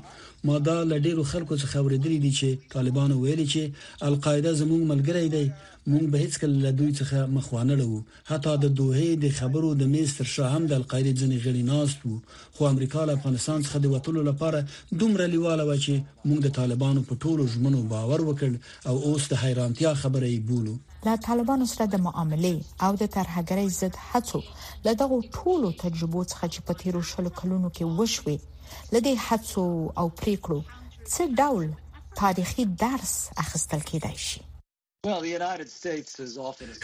ما 0.49 0.57
دا 0.69 0.73
لډیرو 0.93 1.23
خلکو 1.33 1.55
څخه 1.63 1.77
اوریدلې 1.83 2.19
دي 2.25 2.31
چې 2.39 2.49
طالبانو 2.73 3.15
ویلي 3.21 3.45
چې 3.53 3.63
القاعده 4.11 4.51
زموږ 4.61 4.81
ملګری 4.93 5.29
دی 5.35 5.45
مونږ 5.91 6.05
به 6.15 6.25
هیڅ 6.25 6.35
کله 6.43 6.71
دوی 6.81 6.89
څخه 7.01 7.19
مخوانه 7.37 7.75
لرو 7.83 8.01
حتی 8.33 8.53
د 8.67 8.75
دوه 8.83 9.03
د 9.23 9.27
خبرو 9.39 9.71
د 9.85 9.91
میستر 9.95 10.29
شاهم 10.37 10.63
د 10.73 10.79
القاعده 10.81 11.13
ځنې 11.21 11.39
غړي 11.45 11.63
ناست 11.73 11.99
وو 12.07 12.17
خو 12.59 12.63
امریکا 12.75 13.03
له 13.11 13.19
افغانستان 13.19 13.59
څخه 13.67 13.79
د 13.87 13.97
وټولو 13.97 14.21
لپاره 14.31 14.61
دومره 15.05 15.25
لیواله 15.39 15.65
و 15.71 15.81
چې 15.85 15.95
مونږ 16.29 16.41
د 16.47 16.57
طالبانو 16.63 17.07
په 17.11 17.15
ټولو 17.27 17.43
ژمنو 17.57 17.81
باور 17.97 18.21
وکړ 18.29 18.51
او 18.93 18.99
اوس 19.09 19.25
د 19.35 19.45
حیرانتیا 19.49 19.95
خبره 20.07 20.25
یې 20.35 20.41
بولو 20.51 20.75
لا 21.11 21.15
طالبانو 21.33 21.71
سره 21.77 21.87
د 21.95 22.09
معاملې 22.09 22.55
او 22.87 22.91
د 23.05 23.13
طرحګرۍ 23.17 23.67
ضد 23.81 23.95
هڅو 24.11 24.43
له 24.89 24.93
دغه 25.03 25.23
ټولو 25.39 25.69
تجربو 25.85 26.21
څخه 26.33 26.45
چې 26.55 26.61
په 26.71 26.83
تیرو 26.83 27.03
شلو 27.15 27.31
کلونو 27.43 27.69
کې 27.79 27.95
وشوي 28.01 28.39
لدې 28.95 29.13
حڅو 29.27 29.67
او 30.01 30.07
پریکړو 30.21 30.61
څه 31.13 31.23
ډول 31.41 31.67
تاریخي 32.21 32.65
درس 32.85 33.13
اخیستل 33.43 33.81
کېدای 33.91 34.17
شي 34.29 34.41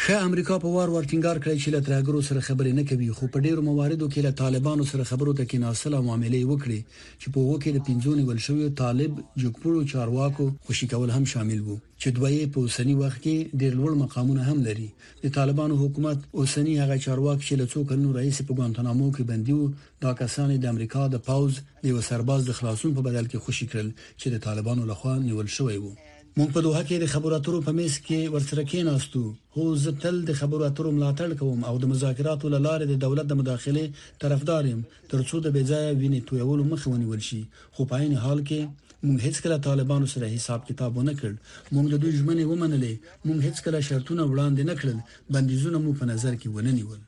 ښه 0.02 0.14
امریکا 0.28 0.54
په 0.62 0.68
وار 0.74 0.88
وار 0.94 1.04
ټینګار 1.11 1.38
کړی 1.44 1.59
چې 1.62 1.70
له 1.74 1.80
ترګرو 1.90 2.20
سره 2.28 2.46
خبرې 2.48 2.72
نه 2.78 2.83
کوي 2.88 3.06
خو 3.20 3.24
په 3.37 3.44
ډیرو 3.46 3.62
مواردو 3.68 4.06
کې 4.14 4.20
له 4.26 4.33
طالبانو 4.42 4.85
سره 4.92 5.06
خبرو 5.11 5.33
ته 5.38 5.44
کې 5.50 5.59
ناسله 5.64 5.98
معاملې 6.09 6.40
وکړي 6.50 6.80
چې 7.20 7.28
په 7.35 7.40
وکه 7.50 7.70
د 7.76 7.85
پنځونې 7.88 8.22
ول 8.26 8.40
شوې 8.46 8.66
طالب 8.83 9.12
جګپړو 9.42 9.88
چارواکو 9.92 10.46
خوشی 10.66 10.87
کول 10.92 11.11
هم 11.16 11.24
شامل 11.33 11.61
وو 11.66 11.76
چې 12.00 12.09
دوی 12.18 12.46
په 12.59 12.66
اوسنی 12.66 12.94
وخت 13.02 13.18
کې 13.22 13.59
ډیر 13.62 13.72
لوړ 13.78 13.92
مقامونه 14.02 14.42
هم 14.50 14.59
لري 14.68 14.87
د 15.24 15.35
طالبانو 15.38 15.74
حکومت 15.85 16.18
اوسنی 16.44 16.74
هغه 16.83 16.96
چارواک 17.06 17.38
چې 17.46 17.54
له 17.62 17.66
څو 17.72 17.78
کلونو 17.88 18.11
رئیس 18.18 18.38
په 18.46 18.52
ګوانتانامو 18.61 19.06
کې 19.16 19.28
بندي 19.33 19.54
وو 19.59 19.72
دا 20.09 20.12
کسان 20.20 20.54
د 20.59 20.68
امریکا 20.74 21.09
د 21.16 21.26
پاوز 21.33 21.61
د 21.88 21.98
وسرباز 21.98 22.40
د 22.46 22.52
خلاصون 22.62 22.94
په 23.00 23.06
بدل 23.11 23.24
کې 23.35 23.38
خوشی 23.46 23.66
کړل 23.72 23.88
چې 24.20 24.26
د 24.37 24.44
طالبانو 24.50 24.83
لخوا 24.94 25.18
نیول 25.26 25.48
شوی 25.59 25.78
وو 25.88 25.92
مونږ 26.38 26.50
په 26.56 26.60
دوه 26.66 26.80
کې 26.88 26.96
د 27.00 27.06
خبرو 27.12 27.34
اترو 27.38 27.60
په 27.68 27.72
میس 27.78 27.94
کې 28.06 28.20
ورسره 28.34 28.62
کېناستو 28.70 29.22
خو 29.52 29.62
زه 29.84 29.90
تل 30.02 30.16
د 30.28 30.32
خبرو 30.40 30.64
اترو 30.68 30.90
ملاتړ 30.98 31.28
کوم 31.40 31.60
او 31.68 31.74
د 31.82 31.84
مذاکراتو 31.92 32.52
لاره 32.54 32.86
د 32.88 32.94
دولت 33.04 33.26
د 33.28 33.32
مداخله 33.40 33.84
طرفدار 34.22 34.62
يم 34.72 34.80
ترڅو 35.10 35.36
د 35.42 35.48
بیځای 35.56 35.86
ویني 36.00 36.20
تویول 36.28 36.60
مخونی 36.70 37.06
ولشي 37.10 37.42
خو 37.74 37.86
په 37.90 37.94
عین 38.02 38.14
حال 38.24 38.40
کې 38.48 38.60
مونږ 39.06 39.16
هیڅ 39.26 39.36
کله 39.44 39.56
طالبانو 39.68 40.06
سره 40.14 40.28
حساب 40.36 40.60
کتابونه 40.70 41.12
کړ 41.20 41.30
مونږ 41.74 41.86
د 41.92 41.96
دوی 42.02 42.12
ژمنې 42.18 42.44
ومنلې 42.52 42.94
مونږ 43.26 43.38
هیڅ 43.48 43.56
کله 43.64 43.80
شرطونه 43.88 44.22
وړاندې 44.30 44.62
نه 44.70 44.74
کړل 44.80 44.98
بندیزونه 45.34 45.78
مو 45.84 45.96
په 46.00 46.04
نظر 46.14 46.34
کې 46.40 46.52
وننیول 46.56 47.00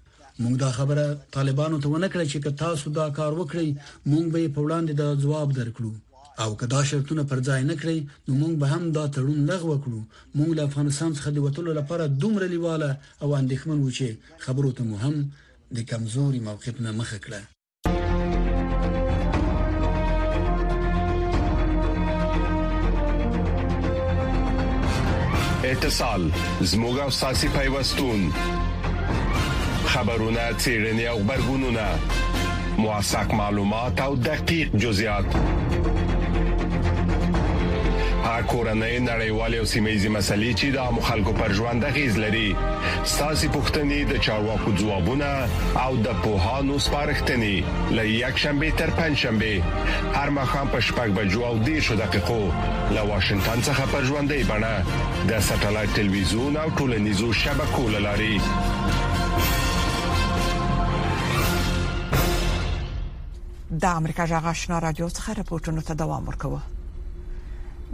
مونږ 0.42 0.54
دا 0.64 0.70
خبره 0.80 1.04
طالبانو 1.38 1.80
ته 1.82 1.86
ونه 1.94 2.08
کړې 2.12 2.26
چې 2.32 2.40
تاسو 2.64 2.84
دا 3.00 3.06
کار 3.20 3.32
وکړئ 3.40 3.68
مونږ 4.12 4.24
به 4.34 4.48
په 4.56 4.60
وړاندې 4.64 4.92
د 5.00 5.22
جواب 5.26 5.56
درکړو 5.60 5.92
او 6.38 6.56
که 6.56 6.66
دا 6.66 6.84
شرطونه 6.84 7.22
پر 7.24 7.40
ځای 7.42 7.64
نه 7.64 7.76
کړی 7.76 7.98
نو 8.28 8.32
موږ 8.46 8.52
به 8.60 8.66
هم 8.68 8.92
دا 8.92 9.06
تړون 9.16 9.38
لغوه 9.50 9.76
کړو 9.84 10.00
موږ 10.36 10.48
له 10.56 10.62
افغانستان 10.62 11.14
څخه 11.14 11.28
د 11.30 11.38
وټولو 11.46 11.72
لپاره 11.80 12.06
دومره 12.08 12.46
لیواله 12.54 12.96
او 13.22 13.36
اندېښمن 13.42 13.78
و 13.86 13.90
چې 13.90 14.18
خبرو 14.44 14.72
ته 14.72 14.84
مهم 14.84 15.32
د 15.76 15.78
کمزوري 15.90 16.40
موقف 16.46 16.80
نه 16.80 16.92
مخه 17.00 17.18
کړه 17.24 17.40
اتصال 25.70 26.32
زموږ 26.70 26.96
او 27.04 27.10
ساسي 27.10 27.48
پیوستون 27.58 28.32
خبرونه 29.94 30.50
چیرنی 30.64 31.06
او 31.06 31.18
خبرګونونه 31.26 31.98
مواساک 32.82 33.34
معلومات 33.34 34.00
او 34.00 34.12
دقیق 34.16 34.76
جزئیات 34.82 35.26
کورنۍ 38.22 38.98
نړیوالې 39.00 39.58
او 39.60 39.64
سیمېزي 39.70 40.08
مسلې 40.14 40.50
چې 40.60 40.70
د 40.76 40.94
مخالکو 40.96 41.32
پر 41.40 41.52
ژوند 41.58 41.84
غیز 41.96 42.18
لري 42.24 42.48
ساسي 43.12 43.48
پښتنې 43.54 44.10
د 44.12 44.20
چارواکو 44.26 44.74
ځوابونه 44.82 45.30
او 45.86 45.96
د 46.06 46.18
پوهانو 46.26 46.76
سپارښتنې 46.86 47.78
لې 47.96 48.04
یک 48.16 48.42
شنبه 48.44 48.70
تر 48.82 48.92
پنځ 49.00 49.22
شنبه 49.24 50.18
هر 50.18 50.34
مخام 50.40 50.70
په 50.76 50.80
شپږ 50.88 51.16
بجو 51.20 51.44
او 51.50 51.54
دې 51.64 51.80
شو 51.88 51.96
دقیقو 52.02 52.40
له 52.40 53.06
واشنگټن 53.12 53.64
څخه 53.70 53.94
پر 53.94 54.04
ژوندې 54.10 54.50
بڼه 54.50 55.30
د 55.32 55.40
ساتلایت 55.48 55.94
ټلویزیون 56.02 56.56
او 56.66 56.66
ټولنیزو 56.82 57.32
شبکو 57.42 57.88
لاري 57.98 58.36
د 63.82 64.00
امریکا 64.00 64.24
جغ 64.34 64.46
آشنا 64.54 64.78
رادیو 64.78 65.10
څخه 65.16 65.34
راپورټونه 65.40 65.90
ته 65.90 65.98
دوام 66.04 66.28
ورکوه 66.32 66.70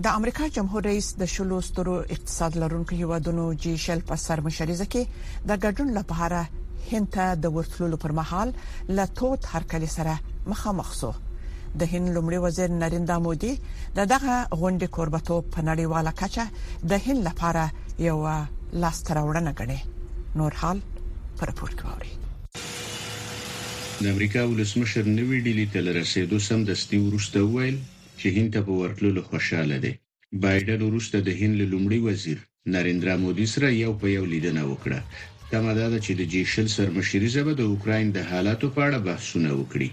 د 0.05 0.09
امریکا 0.17 0.45
جمهور 0.57 0.83
رئیس 0.87 1.07
د 1.21 1.31
شلو 1.35 1.57
سترو 1.69 1.93
اقتصاد 2.17 2.57
لرونکو 2.63 2.95
هیوادونو 3.01 3.47
جی 3.63 3.71
شل 3.85 4.03
په 4.11 4.17
سر 4.25 4.41
مشرزه 4.49 4.85
کې 4.93 5.25
د 5.49 5.59
ګډون 5.65 5.89
لپاره 5.99 6.43
هند 6.91 7.09
ته 7.17 7.25
د 7.47 7.53
ورتلو 7.57 7.99
پر 8.05 8.15
مهال 8.19 8.53
لا 8.99 9.07
توت 9.23 9.49
هر 9.55 9.67
کلی 9.73 9.89
سره 9.97 10.15
مخامخ 10.53 10.93
شو 11.01 11.11
د 11.25 11.83
هند 11.95 12.15
لمړي 12.19 12.39
وزیر 12.47 12.77
نریندرا 12.83 13.19
مودي 13.27 13.53
د 13.97 14.09
دغه 14.15 14.37
غونډې 14.61 14.95
کوربتو 14.99 15.41
په 15.57 15.67
نړیواله 15.73 16.15
کچه 16.23 16.47
د 16.95 17.05
هند 17.09 17.27
لپاره 17.29 17.65
یو 18.09 18.17
لاستراوړنه 18.85 19.57
غني 19.65 19.81
نور 20.45 20.61
حال 20.65 20.85
پر 21.43 21.55
پورت 21.65 21.79
کوي 21.85 22.17
د 22.23 24.17
امریکا 24.17 24.47
ولسمشر 24.57 25.13
نوې 25.21 25.45
ډیلی 25.49 25.69
تل 25.79 25.95
رسیدو 26.03 26.43
سم 26.51 26.67
د 26.75 26.83
ستیو 26.87 27.13
ورسته 27.15 27.49
ویل 27.59 27.87
چې 28.21 28.27
هند 28.37 28.51
ته 28.55 28.61
په 28.69 28.73
ورتلو 28.83 29.21
خوشاله 29.31 29.77
دی 29.85 29.93
بایدن 30.45 30.81
وروسته 30.85 31.17
د 31.27 31.37
هند 31.41 31.59
لومړي 31.73 31.99
وزیر 32.09 32.39
نریندرا 32.77 33.15
مودي 33.25 33.47
سره 33.55 33.69
یو 33.85 33.93
په 34.03 34.07
یو 34.17 34.25
لیدنه 34.33 34.63
وکړه 34.71 35.01
تمه 35.53 35.73
دا 35.81 35.87
ده 35.93 35.99
چې 36.07 36.13
د 36.21 36.33
جیشل 36.33 36.67
سرمشري 36.77 37.29
زبه 37.37 37.53
د 37.61 37.69
اوکرين 37.73 38.09
د 38.17 38.27
حالاتو 38.31 38.67
په 38.75 38.81
اړه 38.87 38.99
بحثونه 39.09 39.51
وکړي 39.61 39.89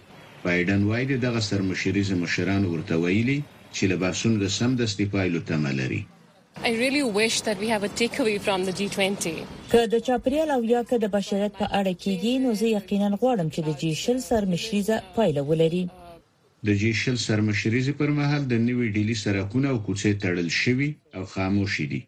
بایدن 0.45 0.81
وایي 0.89 1.15
دغه 1.27 1.39
سرمشري 1.49 2.01
زمو 2.09 2.23
مشران 2.25 2.63
ورته 2.73 2.95
ویلي 3.03 3.37
چې 3.75 3.83
له 3.91 3.95
بحثونو 4.03 4.35
د 4.43 4.47
سم 4.57 4.71
د 4.81 4.91
استفایلو 4.91 5.39
تمه 5.53 5.73
لري 5.81 6.01
I 6.69 6.71
really 6.83 7.03
wish 7.19 7.35
that 7.47 7.57
we 7.63 7.67
have 7.73 7.83
a 7.87 7.89
takeaway 8.01 8.35
from 8.47 8.59
the 8.67 8.73
G20. 8.77 9.33
که 9.71 9.79
د 9.93 9.99
چاپریال 10.07 10.49
او 10.55 10.63
یا 10.73 10.83
که 10.89 10.97
د 11.03 11.11
بشریت 11.17 11.53
په 11.61 11.65
اړه 11.79 11.93
کېږي 12.03 12.33
نو 12.43 12.53
زه 12.61 12.67
یقینا 12.77 13.09
غواړم 13.21 13.47
چې 13.55 13.59
د 13.67 13.69
G20 13.81 14.07
سرمشري 14.29 14.81
زه 14.89 14.97
پایله 15.17 15.41
ولري 15.49 15.83
د 16.67 16.73
جیشل 16.81 17.15
سرمشریزي 17.23 17.91
پر 18.01 18.11
مهال 18.19 18.43
د 18.51 18.59
نیوی 18.67 18.87
ډیلی 18.99 19.15
سرکونه 19.23 19.67
او 19.73 19.77
کوڅې 19.85 20.11
تړل 20.25 20.49
شوي 20.59 20.87
او 21.19 21.23
خاموشي 21.33 21.85
دي 21.95 22.01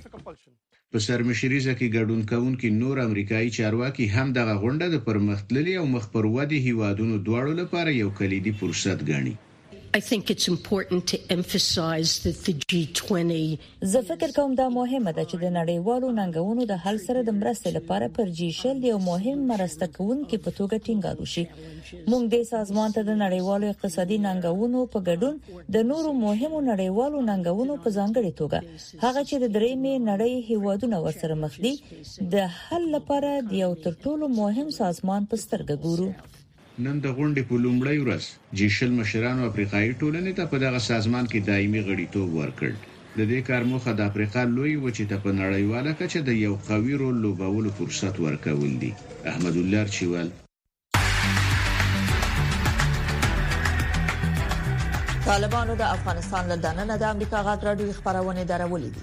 په 0.91 0.99
سرمشريزه 1.07 1.73
کې 1.79 1.89
ګډون 1.97 2.21
کوونکې 2.33 2.69
نور 2.83 2.97
امریکایي 3.09 3.51
چارواکي 3.59 4.07
هم 4.17 4.29
دغه 4.39 4.55
غونډه 4.63 4.87
د 4.95 5.05
پرمختللي 5.09 5.75
او 5.81 5.85
مخ 5.95 6.05
پر 6.15 6.25
ودی 6.37 6.59
هیوادونو 6.69 7.15
دواړو 7.27 7.53
لپاره 7.61 7.91
یو 8.03 8.09
کلیدي 8.19 8.53
فرصت 8.61 8.99
ګڼي 9.11 9.35
زه 9.95 10.01
فکر 14.11 14.31
کوم 14.39 14.53
دا 14.61 14.67
مهمه 14.81 15.13
ده 15.17 15.25
چې 15.31 15.37
د 15.43 15.47
نړیوالو 15.59 16.09
ننګونو 16.19 16.63
د 16.71 16.81
حل 16.87 16.99
سره 17.07 17.21
د 17.29 17.37
مرستې 17.41 17.69
لپاره 17.77 18.07
پر 18.19 18.27
جی 18.41 18.49
شل 18.61 18.79
یو 18.91 18.99
مهم 19.11 19.39
مرسته 19.53 19.85
کوونکې 19.97 20.37
په 20.45 20.51
توګه 20.59 20.77
ټینګار 20.87 21.17
وشي 21.23 21.45
موږ 22.11 22.23
د 22.35 22.43
سازمان 22.53 22.89
ته 22.97 23.03
د 23.09 23.13
نړیوالو 23.25 23.67
اقتصادي 23.75 24.19
ننګونو 24.29 24.79
په 24.97 25.03
ګډون 25.11 25.35
د 25.77 25.87
نورو 25.93 26.11
مهمو 26.25 26.61
نړیوالو 26.71 27.19
ننګونو 27.33 27.73
په 27.87 27.95
ځانګړي 27.99 28.33
توګه 28.43 28.59
هغه 29.05 29.21
چې 29.29 29.35
د 29.43 29.47
درېمې 29.59 29.95
نړۍ 30.11 30.33
هیوادونو 30.51 30.97
ورسره 31.07 31.35
مخ 31.47 31.53
دي 31.67 31.75
د 32.37 32.39
حل 32.63 32.85
لپاره 32.97 33.31
د 33.53 33.55
یو 33.67 33.73
تر 33.87 33.93
ټولو 34.07 34.25
مهم 34.41 34.69
سازمان 34.83 35.23
په 35.33 35.37
سترګه 35.45 35.75
ګورو 35.87 36.09
نن 36.87 36.97
د 37.05 37.07
غونډې 37.19 37.43
په 37.51 37.55
لومړۍ 37.65 37.99
ورځ 38.05 38.25
جیشل 38.59 38.91
مشرانو 39.01 39.43
افریقایي 39.51 39.91
ټولنې 40.01 40.33
ته 40.39 40.45
په 40.53 40.57
دغه 40.65 40.81
سازمان 40.91 41.25
کې 41.33 41.41
دایمي 41.49 41.81
غړیتوب 41.89 42.29
ورکړ 42.41 42.71
د 43.19 43.21
دې 43.31 43.41
کار 43.49 43.63
موخه 43.71 43.93
د 44.01 44.11
افریقا 44.11 44.43
لوی 44.57 44.75
وچې 44.85 45.05
ته 45.13 45.17
په 45.25 45.31
نړیواله 45.41 45.91
کچه 46.03 46.21
د 46.31 46.39
یو 46.45 46.53
قوي 46.71 46.95
رول 47.03 47.17
لوبولو 47.25 47.71
فرصت 47.81 48.15
ورکول 48.27 48.71
دي 48.85 48.93
احمد 49.33 49.55
الله 49.63 49.83
چوال 49.97 50.29
طالبانو 55.31 55.73
د 55.85 55.93
افغانستان 55.97 56.43
له 56.53 56.57
دننه 56.67 56.95
د 57.03 57.05
امریکا 57.15 57.41
غاټ 57.47 57.61
راډیو 57.69 57.97
خبرونه 58.03 58.43
درولې 58.53 58.89
دي 58.95 59.03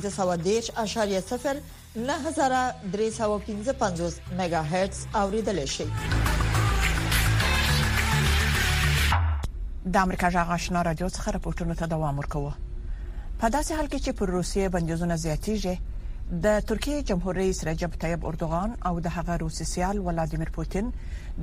میگا 4.38 4.62
هرتز 4.62 5.06
اوریدل 5.14 5.64
شي 5.64 5.84
د 9.92 9.96
امریکا 9.96 10.30
جغ 10.30 10.50
آشنا 10.50 10.82
رادیو 10.82 11.08
څخه 11.08 11.28
راپورټونه 11.28 11.78
ته 11.80 11.86
دوام 11.86 12.18
ورکوه 12.18 12.54
په 13.40 13.50
داسې 13.54 13.72
حال 13.76 13.86
کې 13.92 13.98
چې 14.04 14.10
پر 14.18 14.30
روسیې 14.38 14.68
بندیزونه 14.74 15.14
زیاتیږي 15.24 15.76
د 16.44 16.60
ترکیه 16.68 17.00
جمهور 17.08 17.34
رئیس 17.42 17.58
رجب 17.68 17.96
طیب 18.04 18.26
اردوغان 18.30 18.70
او 18.90 18.94
د 19.06 19.10
هغه 19.16 19.34
روسي 19.44 19.64
سیال 19.72 19.98
ولادیمیر 20.08 20.52
پوتین 20.58 20.92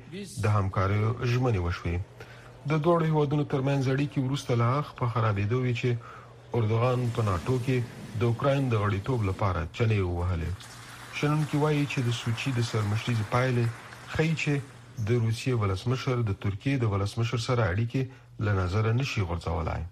د 0.43 0.45
همکارۍ 0.57 1.01
ژمنې 1.33 1.61
وشوي 1.67 1.97
د 2.71 2.73
دوه 2.85 2.97
هیوادونو 3.11 3.45
ترمنځ 3.53 3.83
اړیکې 3.95 4.21
وروسته 4.27 4.53
له 4.63 4.67
اخ 4.79 4.87
په 5.01 5.05
خرابېدو 5.13 5.59
وی 5.63 5.75
چې 5.81 5.91
اردوغان 6.57 7.01
په 7.17 7.21
ناتو 7.29 7.55
کې 7.67 7.77
د 8.19 8.23
اوکرين 8.31 8.63
د 8.69 8.75
غړیتوب 8.85 9.21
لپاره 9.31 9.61
چنې 9.77 9.97
ووهله 10.01 10.51
شنن 11.19 11.43
کې 11.51 11.57
وایي 11.65 11.85
چې 11.93 11.99
د 12.09 12.11
سوچي 12.23 12.51
د 12.55 12.61
سرمشري 12.73 13.15
پایلې 13.35 13.67
خی 14.15 14.29
چې 14.43 14.55
د 15.09 15.11
روسیې 15.25 15.53
ولسمشر 15.63 16.17
د 16.29 16.33
ترکیې 16.47 16.75
د 16.79 16.85
ولسمشر 16.95 17.39
سره 17.49 17.63
اړیکې 17.73 18.03
له 18.47 18.53
نظر 18.65 18.93
نشي 18.93 19.21
غورځولای 19.29 19.83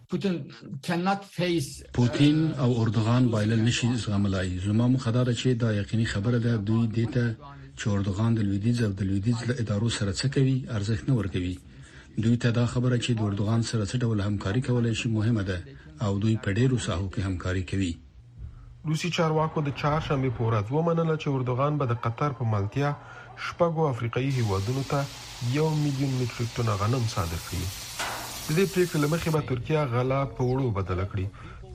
پوتین 1.94 2.38
او 2.62 2.70
اردوغان 2.82 3.28
بایلل 3.34 3.60
نشي 3.64 3.88
زغملای 4.04 4.58
زما 4.64 4.86
مخدار 4.94 5.32
چې 5.40 5.48
دا 5.64 5.72
یقیني 5.80 6.04
خبره 6.12 6.38
ده 6.46 6.54
دوی 6.70 6.86
دیته 6.96 7.22
چې 7.80 7.86
اردوغان 7.96 8.34
د 8.38 8.48
لویدیز 8.48 8.82
او 8.86 8.92
د 9.00 9.08
لویدیز 9.10 9.38
له 9.50 9.54
ادارو 9.64 9.88
سره 9.98 10.12
څه 10.12 10.26
کوي 10.34 10.56
ارزښت 10.78 11.08
نه 11.08 11.14
ورکوي 11.18 11.54
دوی 12.24 12.36
ته 12.44 12.50
دا 12.56 12.64
خبره 12.72 12.96
چې 13.04 13.10
د 13.18 13.22
اردوغان 13.28 13.62
سره 13.70 13.84
څه 13.90 13.94
ډول 14.06 14.20
همکاري 14.28 14.60
کولای 14.70 14.94
شي 15.02 15.08
مهمه 15.18 15.42
ده 15.50 15.58
او 16.04 16.18
دوی 16.24 16.36
په 16.46 16.52
ډیرو 16.58 16.78
ساحو 16.86 17.08
کې 17.10 17.20
همکاري 17.28 17.62
کوي 17.74 17.92
روسي 18.90 19.10
چارواکو 19.18 19.60
د 19.68 19.74
چهارشنبه 19.80 20.30
په 20.40 20.48
ورځ 20.48 20.72
ومنله 20.76 21.16
چې 21.22 21.28
اردوغان 21.36 21.78
به 21.82 21.86
د 21.92 22.02
قطر 22.06 22.30
په 22.40 22.44
مالتیا 22.54 22.90
شپږو 23.46 23.82
افریقایي 23.94 24.30
هیوادونو 24.40 24.82
ته 24.92 25.06
1 25.54 25.80
میلیون 25.86 26.12
متریک 26.22 26.54
ټن 26.58 26.70
غنم 26.82 27.06
صادر 27.16 27.40
کړي 27.48 27.81
د 28.48 28.50
دې 28.58 28.64
پریکړې 28.74 29.06
مخې 29.14 29.30
به 29.34 29.40
ترکیه 29.50 29.80
غلا 29.92 30.20
په 30.36 30.42
وړو 30.50 30.70
بدل 30.78 31.00
کړي 31.10 31.26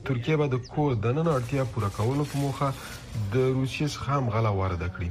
ترکیه 0.08 0.36
به 0.40 0.46
د 0.50 0.56
کور 0.72 0.90
د 1.04 1.06
نن 1.18 1.28
اړتیا 1.34 1.62
پوره 1.76 1.88
کولو 1.98 2.24
په 2.32 2.36
موخه 2.42 2.68
د 3.34 3.36
روسیې 3.58 3.86
څخه 3.94 4.08
هم 4.16 4.26
غلا 4.34 4.50
وارد 4.56 4.82
کړي 4.96 5.08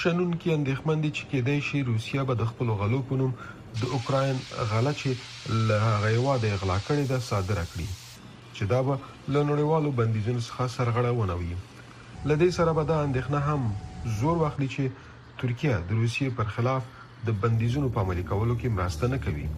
شنن 0.00 0.30
کې 0.40 0.56
اندېښمن 0.58 0.96
دي 1.04 1.10
چې 1.18 1.22
کېدای 1.30 1.58
شي 1.68 1.78
روسیا 1.90 2.24
به 2.30 2.34
د 2.42 2.50
خپل 2.50 2.72
غلو 2.82 3.00
پونوم 3.12 3.32
د 3.80 3.94
اوکرين 3.98 4.36
غلط 4.72 5.00
چې 5.02 5.62
له 5.70 5.80
غیوا 6.04 6.34
د 6.44 6.52
اغلا 6.58 6.76
کړي 6.88 7.04
د 7.12 7.24
صادره 7.30 7.64
کړي 7.70 8.56
چې 8.56 8.72
دا 8.74 8.80
به 8.90 8.94
له 8.96 9.40
نړیوالو 9.52 9.96
بندیزونو 10.02 10.44
څخه 10.48 10.74
سرغړه 10.76 11.12
ونوي 11.14 11.52
لدې 11.52 12.50
سره 12.58 12.76
به 12.80 12.90
دا 12.92 12.98
اندېښنه 13.06 13.40
هم 13.48 14.20
زور 14.20 14.36
واخلي 14.44 14.68
چې 14.76 15.40
ترکیه 15.44 15.76
د 15.78 15.90
روسیې 16.02 16.36
پر 16.42 16.56
خلاف 16.58 16.92
د 17.30 17.38
بندیزونو 17.46 17.94
په 17.96 18.06
عملي 18.06 18.26
کولو 18.34 18.58
کې 18.60 18.76
مرسته 18.80 19.12
نه 19.14 19.20
کوي 19.28 19.48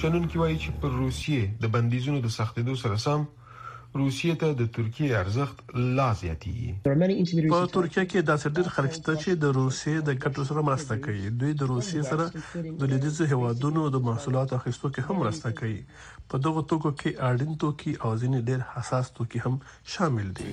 شنونکي 0.00 0.36
وایي 0.40 0.56
چې 0.62 0.70
پر 0.80 0.90
روسیې 1.02 1.40
د 1.62 1.64
بندیزونو 1.74 2.18
د 2.22 2.28
سختېدو 2.38 2.74
سره 2.82 2.96
سم 3.04 3.20
روسیې 4.02 4.32
ته 4.40 4.48
د 4.60 4.62
ترکیې 4.76 5.08
ارزښت 5.22 5.56
لا 5.98 6.06
زیاتیږي 6.20 6.70
په 7.54 7.62
ترکیه 7.76 8.04
کې 8.12 8.22
داسې 8.30 8.46
ډېر 8.58 8.68
خلک 8.74 8.92
شته 8.98 9.12
چې 9.22 9.30
د 9.44 9.46
روسیې 9.60 9.96
د 10.08 10.10
ګټو 10.24 10.42
سره 10.50 10.64
مرسته 10.70 10.94
کوي 11.06 11.24
دوی 11.40 11.52
د 11.60 11.62
روسیې 11.72 12.02
سره 12.10 12.74
د 12.82 12.92
لیدیزو 12.92 13.28
هوادونو 13.32 13.82
د 13.94 14.04
محصولات 14.10 14.56
اخیستو 14.60 14.92
کې 14.96 15.00
هم 15.08 15.22
مرسته 15.24 15.52
کوي 15.60 15.78
په 16.32 16.42
دغه 16.48 16.64
توکو 16.74 16.92
کې 17.00 17.20
اړین 17.28 17.52
توکي 17.64 17.92
او 18.02 18.10
ځینې 18.22 18.38
ډېر 18.48 18.66
حساس 18.74 19.12
توکي 19.18 19.44
هم 19.46 19.54
شامل 19.96 20.32
دي 20.40 20.50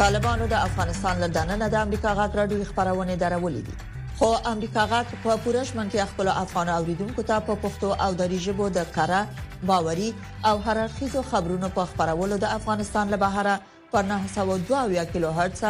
طالبانو 0.02 0.48
د 0.56 0.60
افغانستان 0.66 1.24
لدانه 1.26 1.70
د 1.76 1.78
امریکا 1.86 2.18
غږ 2.22 2.42
راډیو 2.42 2.66
خبرونه 2.72 3.22
درولې 3.26 3.62
دي 3.70 3.99
خو 4.20 4.30
امریکا 4.52 4.82
غاټ 4.92 5.12
په 5.24 5.36
پورش 5.44 5.70
منځ 5.76 5.92
کې 5.92 6.06
خپل 6.08 6.30
افغان 6.40 6.70
اوریدونکو 6.72 7.24
ته 7.28 7.44
په 7.50 7.56
پښتو 7.66 7.92
او 8.06 8.08
دری 8.22 8.40
ژبه 8.46 8.66
د 8.78 8.90
کړه 8.96 9.68
باوري 9.70 10.08
او 10.50 10.52
هررخیزو 10.66 11.22
خبرونو 11.28 11.70
په 11.78 11.86
خبرولو 11.92 12.40
د 12.44 12.50
افغانستان 12.58 13.14
له 13.14 13.20
بهره 13.22 13.54
پر 13.94 14.10
902 14.10 15.06
کیلو 15.14 15.32
هرتز 15.38 15.64